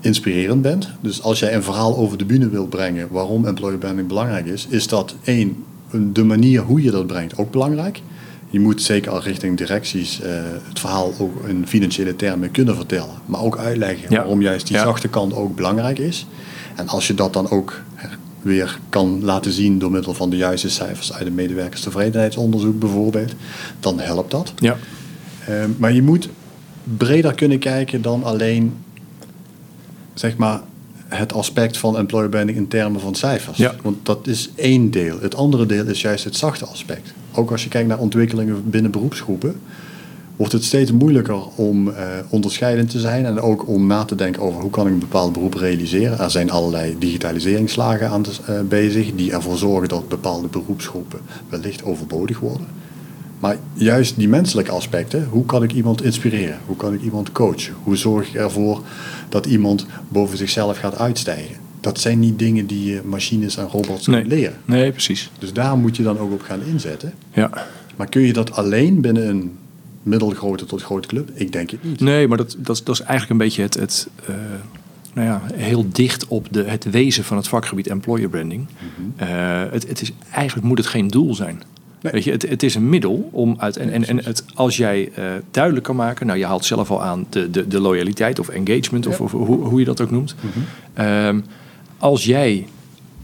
[0.00, 0.88] inspirerend bent.
[1.00, 4.66] Dus als jij een verhaal over de bühne wilt brengen waarom employer branding belangrijk is,
[4.70, 5.56] is dat één,
[6.12, 8.00] de manier hoe je dat brengt ook belangrijk.
[8.54, 10.26] Je moet zeker al richting directies uh,
[10.68, 13.14] het verhaal ook in financiële termen kunnen vertellen.
[13.26, 14.16] Maar ook uitleggen Ja.
[14.16, 14.82] waarom juist die Ja.
[14.82, 16.26] zachte kant ook belangrijk is.
[16.76, 17.82] En als je dat dan ook
[18.42, 23.32] weer kan laten zien door middel van de juiste cijfers uit een medewerkerstevredenheidsonderzoek bijvoorbeeld,
[23.80, 24.52] dan helpt dat.
[24.56, 24.76] Ja,
[25.46, 26.28] Eh, maar je moet
[26.84, 28.74] breder kunnen kijken dan alleen
[30.14, 30.60] zeg maar,
[31.08, 33.58] het aspect van employer branding in termen van cijfers.
[33.58, 33.74] Ja.
[33.82, 35.20] Want dat is één deel.
[35.20, 37.12] Het andere deel is juist het zachte aspect.
[37.34, 39.60] Ook als je kijkt naar ontwikkelingen binnen beroepsgroepen,
[40.36, 44.42] wordt het steeds moeilijker om eh, onderscheidend te zijn en ook om na te denken
[44.42, 46.18] over hoe kan ik een bepaald beroep realiseren.
[46.18, 51.84] Er zijn allerlei digitaliseringsslagen aan de, eh, bezig die ervoor zorgen dat bepaalde beroepsgroepen wellicht
[51.84, 52.66] overbodig worden.
[53.38, 56.58] Maar juist die menselijke aspecten, hoe kan ik iemand inspireren?
[56.66, 57.74] Hoe kan ik iemand coachen?
[57.82, 58.82] Hoe zorg ik ervoor
[59.28, 61.63] dat iemand boven zichzelf gaat uitstijgen?
[61.84, 64.20] Dat zijn niet dingen die je machines en robots nee.
[64.20, 64.56] kunnen leren.
[64.64, 65.30] Nee, precies.
[65.38, 67.14] Dus daar moet je dan ook op gaan inzetten.
[67.32, 67.50] Ja.
[67.96, 69.52] Maar kun je dat alleen binnen een
[70.02, 71.30] middelgrote tot grote club?
[71.34, 72.00] Ik denk het niet.
[72.00, 74.34] Nee, maar dat, dat, is- dat is eigenlijk een beetje het, het eh,
[75.14, 78.66] nou ja, heel dicht op de, het wezen van het vakgebied employer branding.
[79.16, 79.28] Eh,
[79.70, 81.62] het, het is, eigenlijk moet het geen doel zijn.
[82.00, 82.12] Nee.
[82.12, 83.76] Weet je, het, het is een middel om uit.
[83.76, 87.02] En, en, en het, als jij eh, duidelijk kan maken, nou je haalt zelf al
[87.02, 89.24] aan de, de, de loyaliteit of engagement, of, Ja.
[89.24, 90.34] of hoe, hoe je dat ook noemt.
[90.94, 91.40] Ehm,
[91.98, 92.66] als jij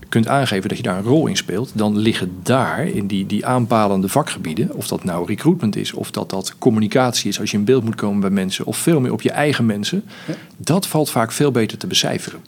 [0.09, 3.47] kunt aangeven dat je daar een rol in speelt, dan liggen daar in die, die
[3.47, 7.65] aanpalende vakgebieden, of dat nou recruitment is, of dat dat communicatie is als je in
[7.65, 10.35] beeld moet komen bij mensen, of veel meer op je eigen mensen, Ja.
[10.57, 12.41] dat valt vaak veel beter te becijferen.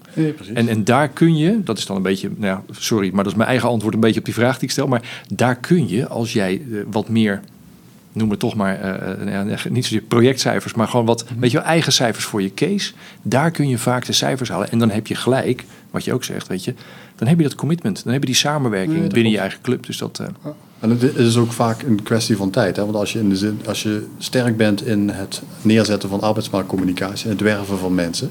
[0.55, 3.33] En, en daar kun je, dat is dan een beetje, nou ja, sorry, maar dat
[3.33, 5.89] is mijn eigen antwoord een beetje op die vraag die ik stel, maar daar kun
[5.89, 7.41] je, als jij eh, wat meer,
[8.13, 8.79] noem het toch maar,
[9.31, 12.93] ja, niet zozeer projectcijfers, maar gewoon wat, weet je wel, eigen cijfers voor je case,
[13.23, 14.71] daar kun je vaak de cijfers halen.
[14.71, 16.75] En dan heb je gelijk, wat je ook zegt, weet je,
[17.17, 19.87] dan heb je dat commitment, dan heb je die samenwerking Nee, binnen je eigen club.
[19.87, 20.51] Dus dat, eh,
[20.81, 22.77] En het is ook vaak een kwestie van tijd.
[22.77, 22.83] Hè?
[22.83, 27.25] Want als je, in de zin, als je sterk bent in het neerzetten van arbeidsmarktcommunicatie
[27.25, 28.31] en het werven van mensen.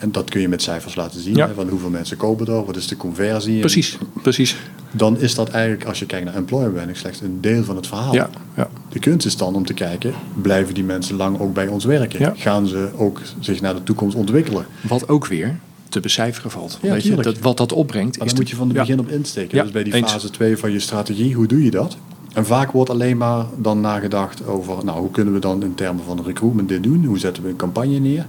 [0.00, 1.34] En dat kun je met cijfers laten zien.
[1.34, 1.46] Ja.
[1.46, 1.54] Hè?
[1.54, 3.54] Van hoeveel mensen kopen er, wat is de conversie.
[3.54, 4.56] En precies, precies.
[4.90, 7.86] Dan is dat eigenlijk, als je kijkt naar employer branding, slechts een deel van het
[7.86, 8.14] verhaal.
[8.14, 8.68] Ja, ja.
[8.88, 12.20] De kunst is dan om te kijken, blijven die mensen lang ook bij ons werken?
[12.20, 12.32] Ja.
[12.36, 14.66] Gaan ze ook zich naar de toekomst ontwikkelen?
[14.80, 16.78] Wat ook weer te becijferen valt.
[16.82, 18.18] Ja, weet je, dat, wat dat opbrengt.
[18.18, 18.82] Maar is daar moet je van het ja.
[18.82, 19.56] begin op insteken.
[19.56, 20.12] Ja, dus bij die eens.
[20.12, 21.96] fase 2 van je strategie, hoe doe je dat?
[22.32, 26.04] En vaak wordt alleen maar dan nagedacht over, nou, hoe kunnen we dan in termen
[26.04, 27.04] van recruitment dit doen?
[27.04, 28.26] Hoe zetten we een campagne neer?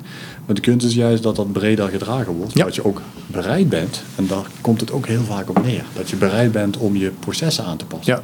[0.51, 2.53] Maar de kunst is juist dat dat breder gedragen wordt.
[2.53, 2.63] Ja.
[2.63, 6.09] Dat je ook bereid bent, en daar komt het ook heel vaak op neer, dat
[6.09, 8.13] je bereid bent om je processen aan te passen.
[8.13, 8.21] Ja.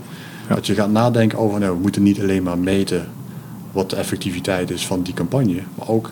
[0.49, 0.55] Ja.
[0.55, 3.07] Dat je gaat nadenken over, nou, we moeten niet alleen maar meten
[3.71, 6.11] wat de effectiviteit is van die campagne, maar ook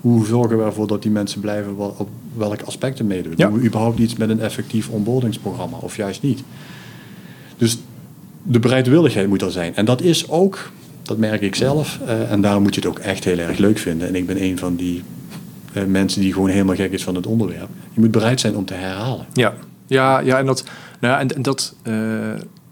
[0.00, 3.34] hoe zorgen we ervoor dat die mensen blijven op welke aspecten meedoen.
[3.36, 6.42] Doen we überhaupt iets met een effectief onboardingsprogramma of juist niet?
[7.56, 7.78] Dus
[8.42, 9.74] de bereidwilligheid moet er zijn.
[9.74, 10.70] En dat is ook,
[11.02, 13.78] dat merk ik zelf, eh, en daarom moet je het ook echt heel erg leuk
[13.78, 14.08] vinden.
[14.08, 15.02] En ik ben een van die
[15.72, 17.68] eh, mensen die gewoon helemaal gek is van het onderwerp.
[17.92, 19.26] Je moet bereid zijn om te herhalen.
[19.32, 19.54] Ja,
[19.86, 20.64] ja, ja en dat,
[21.00, 21.94] nou, ja, en, en dat eh,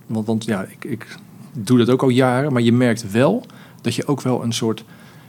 [0.06, 1.06] want, want ja, ik, ik
[1.52, 3.46] doe dat ook al jaren, maar je merkt wel
[3.80, 4.84] dat je ook wel een soort,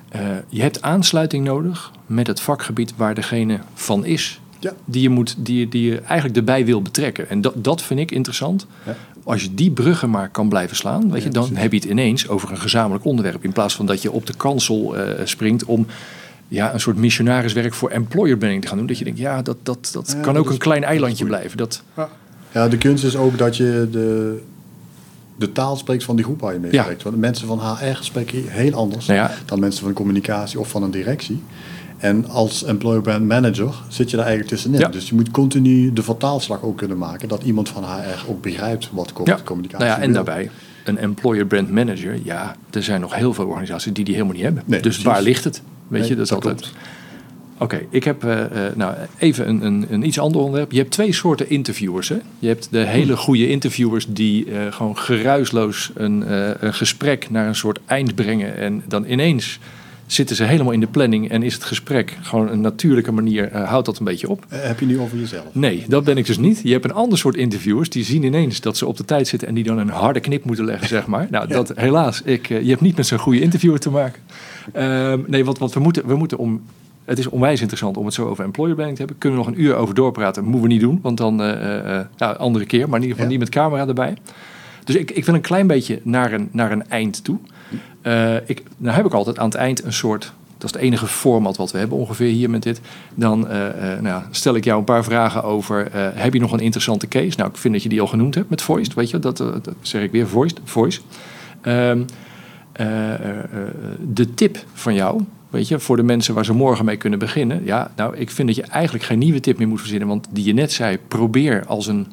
[0.10, 4.74] eh, je hebt aansluiting nodig met het vakgebied waar degene van is, Ja.
[4.86, 7.30] die je, moet, die, die je eigenlijk erbij wil betrekken.
[7.30, 8.68] En dat, dat vind ik interessant.
[8.86, 8.96] Ja.
[9.24, 12.28] Als je die bruggen maar kan blijven slaan, weet je, dan heb je het ineens
[12.28, 13.44] over een gezamenlijk onderwerp.
[13.44, 15.86] In plaats van dat je op de kansel springt om
[16.52, 18.88] ja, een soort missionariswerk voor employer branding te gaan doen.
[18.88, 21.26] Dat je denkt, ja, dat, dat, dat Ja, kan dat ook is- een klein eilandje
[21.26, 21.58] blijven.
[21.58, 21.84] Dat,
[22.52, 24.42] Ja, de kunst is ook dat je de,
[25.38, 26.82] de taal spreekt van die groep waar je mee Ja.
[26.84, 27.04] spreekt.
[27.04, 29.32] Want mensen van HR spreken heel anders Nou ja.
[29.46, 31.42] dan mensen van communicatie of van een directie.
[31.98, 34.80] En als employer brand manager zit je daar eigenlijk tussenin.
[34.80, 34.88] Ja.
[34.88, 37.28] Dus je moet continu de vertaalslag ook kunnen maken.
[37.28, 40.24] Dat iemand van HR ook begrijpt wat Ja, communicatie nou ja, en wil.
[40.24, 40.50] daarbij
[40.86, 42.20] een employer brand manager.
[42.24, 44.64] Ja, er zijn nog heel veel organisaties die die helemaal niet hebben.
[44.66, 45.04] Nee, dus precies.
[45.14, 45.62] waar ligt het?
[45.90, 46.72] Weet Nee, je, dat is dat altijd.
[47.62, 50.72] Oké, ik heb eh, eh, nou, even een, een, een iets ander onderwerp.
[50.72, 52.10] Je hebt twee soorten interviewers.
[52.10, 52.18] Hè?
[52.40, 56.34] Je hebt de hele goede interviewers die eh, gewoon geruisloos een,
[56.66, 58.58] een gesprek naar een soort eind brengen.
[58.58, 59.60] En dan ineens
[60.06, 63.58] zitten ze helemaal in de planning en is het gesprek gewoon een natuurlijke manier.
[63.58, 64.46] houdt dat een beetje op.
[64.48, 65.46] Heb je nu over jezelf?
[65.52, 66.60] Nee, dat ben ik dus niet.
[66.64, 69.48] Je hebt een ander soort interviewers die zien ineens dat ze op de tijd zitten
[69.48, 71.28] en die dan een harde knip moeten leggen, zeg maar.
[71.30, 74.22] Nou, dat helaas, ik, je hebt niet met zo'n goede interviewer te maken.
[74.74, 76.62] Ehm, nee, wat, wat we moeten, we moeten om.
[77.06, 79.22] Het is onwijs interessant om het zo over employer branding te hebben.
[79.22, 80.44] Kunnen we nog een uur over doorpraten?
[80.44, 83.24] Moeten we niet doen, want dan eh eh ja, andere keer, maar in ieder geval
[83.24, 83.30] Ja.
[83.30, 84.18] niet met camera erbij.
[84.84, 87.38] Dus ik, ik wil een klein beetje naar een, naar een eind toe.
[88.02, 91.08] Eh, ik, nou heb ik altijd aan het eind een soort dat is het enige
[91.08, 92.82] format wat we hebben ongeveer hier met dit.
[93.16, 96.52] Dan uh, uh, nou, stel ik jou een paar vragen over, uh, heb je nog
[96.52, 97.38] een interessante case?
[97.38, 99.70] Nou, ik vind dat je die al genoemd hebt met Voice, weet je, dat, dat
[99.82, 100.56] zeg ik weer, Voice.
[100.64, 101.00] voice.
[101.64, 102.06] Um,
[104.14, 107.62] de tip van jou, weet je, voor de mensen waar ze morgen mee kunnen beginnen.
[107.66, 110.44] Ja, nou, ik vind dat je eigenlijk geen nieuwe tip meer moet verzinnen, want die
[110.44, 112.08] je net zei, probeer als een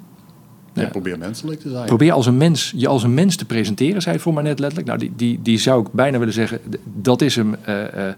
[0.82, 1.86] ja, probeer menselijk te zijn.
[1.86, 4.58] Probeer als een mens, je als een mens te presenteren, zei het voor maar net
[4.58, 4.88] letterlijk.
[4.88, 7.56] Nou, die, die, die zou ik bijna willen zeggen, dat is hem.
[7.68, 8.08] Uh, uh,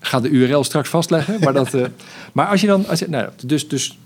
[0.00, 1.40] ga de URL straks vastleggen.
[1.40, 1.84] Maar, dat, uh,
[2.32, 2.86] maar als je dan.
[2.86, 3.98] Als je, nou, dus dus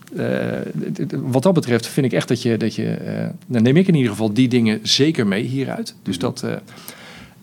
[1.23, 2.57] wat dat betreft vind ik echt dat je.
[2.57, 2.99] Dat je
[3.47, 5.95] dan neem ik in ieder geval die dingen zeker mee hieruit.
[6.03, 6.45] Dus dat.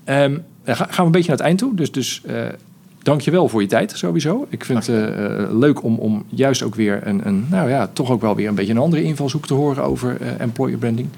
[0.05, 1.75] Um, gaan we een beetje naar het eind toe.
[1.75, 2.21] Dus, dus
[3.03, 4.47] dankjewel voor je tijd sowieso.
[4.49, 8.11] Ik vind het uh, leuk om, om juist ook weer een, een, nou ja, toch
[8.11, 11.09] ook wel weer een beetje een andere invalshoek te horen over uh, employer branding.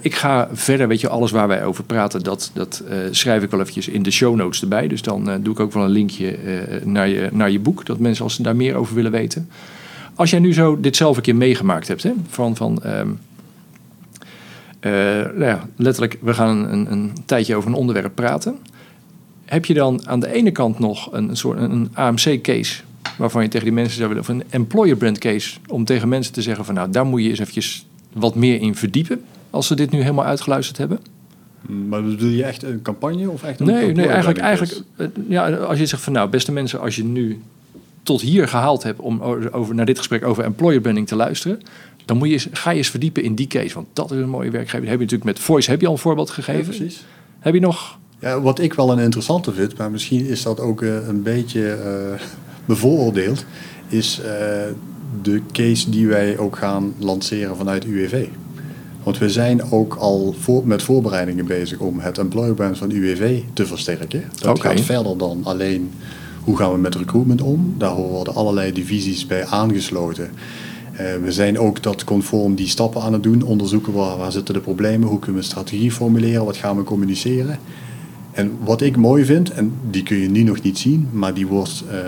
[0.00, 3.60] Ik ga verder, weet je, alles waar wij over praten, dat, dat schrijf ik wel
[3.60, 4.88] eventjes in de show notes erbij.
[4.88, 6.38] Dus dan doe ik ook wel een linkje
[6.84, 9.48] naar, je, naar je boek, dat mensen als ze daar meer over willen weten.
[10.14, 13.18] Als jij nu zo dit zelf een keer meegemaakt hebt, hè, van, van um,
[14.90, 18.58] nou ja, letterlijk, we gaan een, een tijdje over een onderwerp praten
[19.44, 22.82] heb je dan aan de ene kant nog een, een soort een AMC-case
[23.18, 26.32] waarvan je tegen die mensen zou willen, of een employer brand case, om tegen mensen
[26.32, 29.74] te zeggen van nou, daar moet je eens eventjes wat meer in verdiepen als ze
[29.74, 30.98] dit nu helemaal uitgeluisterd hebben?
[31.88, 34.82] Maar bedoel je echt een campagne of echt een Nee, nee eigenlijk, eigenlijk
[35.28, 37.40] ja, als je zegt van nou, beste mensen, als je nu
[38.02, 39.20] tot hier gehaald hebt om
[39.52, 41.60] over, naar dit gesprek over employer branding te luisteren,
[42.04, 43.74] dan moet je eens, ga je eens verdiepen in die case.
[43.74, 44.88] Want dat is een mooie werkgever.
[44.88, 46.72] Heb je natuurlijk met Voice heb je al een voorbeeld gegeven.
[46.72, 47.04] Ja, precies.
[47.38, 50.82] Heb je nog ja, wat ik wel een interessante vind, maar misschien is dat ook
[50.82, 52.20] uh, een beetje uh,
[52.64, 53.44] bevooroordeeld,
[53.88, 54.26] is uh,
[55.22, 58.26] de case die wij ook gaan lanceren vanuit UWV.
[59.02, 63.40] Want we zijn ook al voor, met voorbereidingen bezig om het employer brand van UWV
[63.52, 64.24] te versterken.
[64.40, 64.76] Dat okay.
[64.76, 65.92] gaat verder dan alleen
[66.40, 67.74] hoe gaan we met recruitment om.
[67.78, 70.30] Daar worden allerlei divisies bij aangesloten.
[70.96, 74.60] We zijn ook dat conform die stappen aan het doen, onderzoeken waar, waar zitten de
[74.60, 77.58] problemen, hoe kunnen we een strategie formuleren, wat gaan we communiceren.
[78.32, 81.46] En wat ik mooi vind, en die kun je nu nog niet zien, maar die
[81.46, 81.98] wordt, uh,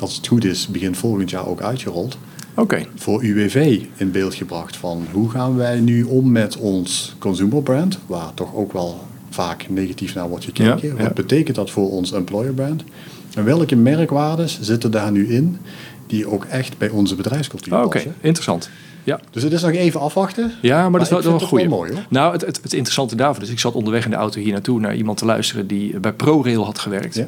[0.00, 2.18] als het goed is, begin volgend jaar ook uitgerold.
[2.54, 2.86] Okay.
[2.94, 7.98] Voor UWV in beeld gebracht van hoe gaan wij nu om met ons consumer brand,
[8.06, 10.88] waar toch ook wel vaak negatief naar wordt gekeken.
[10.88, 11.02] Ja, ja.
[11.02, 12.84] Wat betekent dat voor ons employer brand?
[13.34, 15.58] En welke merkwaarden zitten daar nu in
[16.14, 18.10] die ook echt bij onze bedrijfscultuur oh, passen?
[18.10, 18.70] Oké, interessant.
[19.04, 19.20] Ja.
[19.30, 20.52] Dus het is nog even afwachten.
[20.62, 22.04] Ja, maar, dat is wel, wel mooi hoor.
[22.08, 24.80] Nou, het, het, het, interessante daarvoor is, ik zat onderweg in de auto hier naartoe
[24.80, 27.14] naar iemand te luisteren die bij ProRail had gewerkt.
[27.14, 27.26] Ja.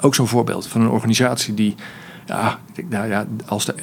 [0.00, 1.74] Ook zo'n voorbeeld van een organisatie die,
[2.26, 3.74] ja, nou ja, als er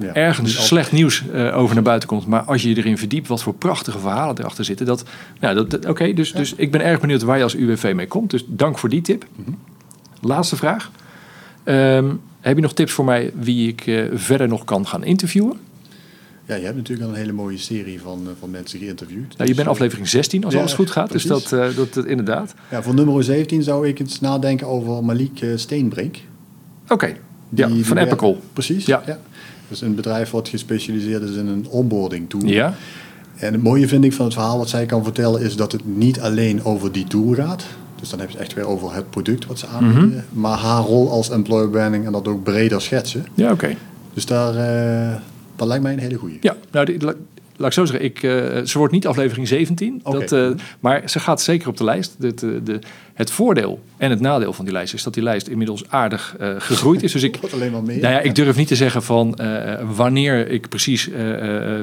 [0.00, 3.28] ja, ergens slecht nieuws uh, over naar buiten komt, maar als je je erin verdiept,
[3.28, 4.86] wat voor prachtige verhalen erachter zitten.
[4.86, 5.04] Dat,
[5.40, 6.38] nou, dat, dat Oké, dus, ja.
[6.38, 8.30] dus ik ben erg benieuwd waar je als UWV mee komt.
[8.30, 9.24] Dus dank voor die tip.
[9.34, 9.58] Mm -hmm.
[10.20, 10.90] Laatste vraag.
[11.64, 15.56] Um, heb je nog tips voor mij wie ik uh, verder nog kan gaan interviewen?
[16.44, 19.36] Ja, je hebt natuurlijk al een hele mooie serie van, uh, van mensen geïnterviewd.
[19.36, 21.30] Nou, je bent aflevering 16 als ja, alles goed gaat, precies.
[21.30, 22.54] dus dat, dat, dat, inderdaad.
[22.70, 26.16] Ja, voor nummer 17 zou ik eens nadenken over Malik Steenbrink.
[26.84, 27.16] Oké, okay.
[27.48, 28.40] ja, die, van Epical.
[28.52, 29.02] Precies, ja.
[29.06, 29.18] ja.
[29.68, 32.44] Dus een bedrijf wat gespecialiseerd is in een onboarding tool.
[32.44, 32.74] Ja.
[33.36, 35.96] En het mooie vind ik van het verhaal wat zij kan vertellen is dat het
[35.96, 37.64] niet alleen over die tool gaat.
[38.00, 40.08] Dus dan heb je het echt weer over het product wat ze aanbieden.
[40.08, 40.16] Mhm.
[40.16, 40.40] Mm -hmm.
[40.40, 43.26] Maar haar rol als employer branding en dat ook breder schetsen.
[43.34, 43.52] Ja, oké.
[43.52, 43.76] Okay.
[44.14, 45.16] Dus daar, uh,
[45.56, 46.36] dat lijkt mij een hele goede.
[46.40, 46.98] Ja, nou,
[47.56, 48.32] laat ik zo zeggen, ik, uh,
[48.64, 50.18] ze wordt niet aflevering 17, Oké.
[50.18, 50.48] dat, uh,
[50.80, 52.14] maar ze gaat zeker op de lijst.
[52.18, 52.78] De, de, de,
[53.14, 56.54] het voordeel en het nadeel van die lijst is dat die lijst inmiddels aardig uh,
[56.58, 57.12] gegroeid is.
[57.12, 58.00] Dus ik, alleen maar meer.
[58.00, 59.38] nou ja, ik durf niet te zeggen van
[59.94, 61.10] wanneer ik precies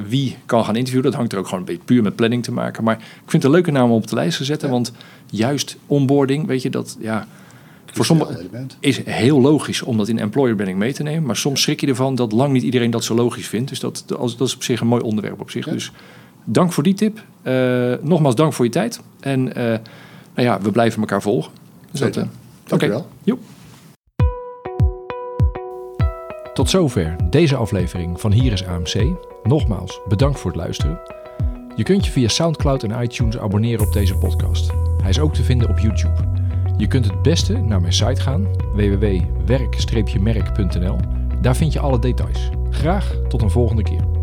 [0.08, 1.10] wie kan gaan interviewen.
[1.10, 2.84] Dat hangt er ook gewoon een beetje puur met planning te maken.
[2.84, 4.74] Maar ik vind het een leuke naam om op de lijst te zetten, Ja.
[4.74, 4.92] want
[5.30, 7.28] juist onboarding, weet je, dat ja.
[7.94, 11.24] Voor sommigen is heel logisch om dat in employer branding mee te nemen.
[11.24, 13.70] Maar soms schrik je ervan dat lang niet iedereen dat zo logisch vindt.
[13.70, 15.66] Dus dat, dat is op zich een mooi onderwerp op zich.
[15.66, 15.72] Ja.
[15.72, 15.92] Dus
[16.44, 17.24] dank voor die tip.
[17.44, 19.02] Uh, nogmaals dank voor je tijd.
[19.20, 19.80] En uh, nou
[20.34, 21.52] ja, we blijven elkaar volgen.
[21.92, 22.16] Dus Zeker.
[22.16, 22.30] dat, uh,
[22.64, 22.86] Dank oké.
[22.86, 23.08] je wel.
[23.24, 23.40] Joep.
[26.54, 29.16] Tot zover deze aflevering van Hier is AMC.
[29.44, 31.00] Nogmaals, bedankt voor het luisteren.
[31.76, 34.72] Je kunt je via Soundcloud en iTunes abonneren op deze podcast.
[35.02, 36.43] Hij is ook te vinden op YouTube.
[36.78, 40.98] Je kunt het beste naar mijn site gaan, www.werk-merk.nl.
[41.42, 42.50] Daar vind je alle details.
[42.70, 44.23] Graag tot een volgende keer.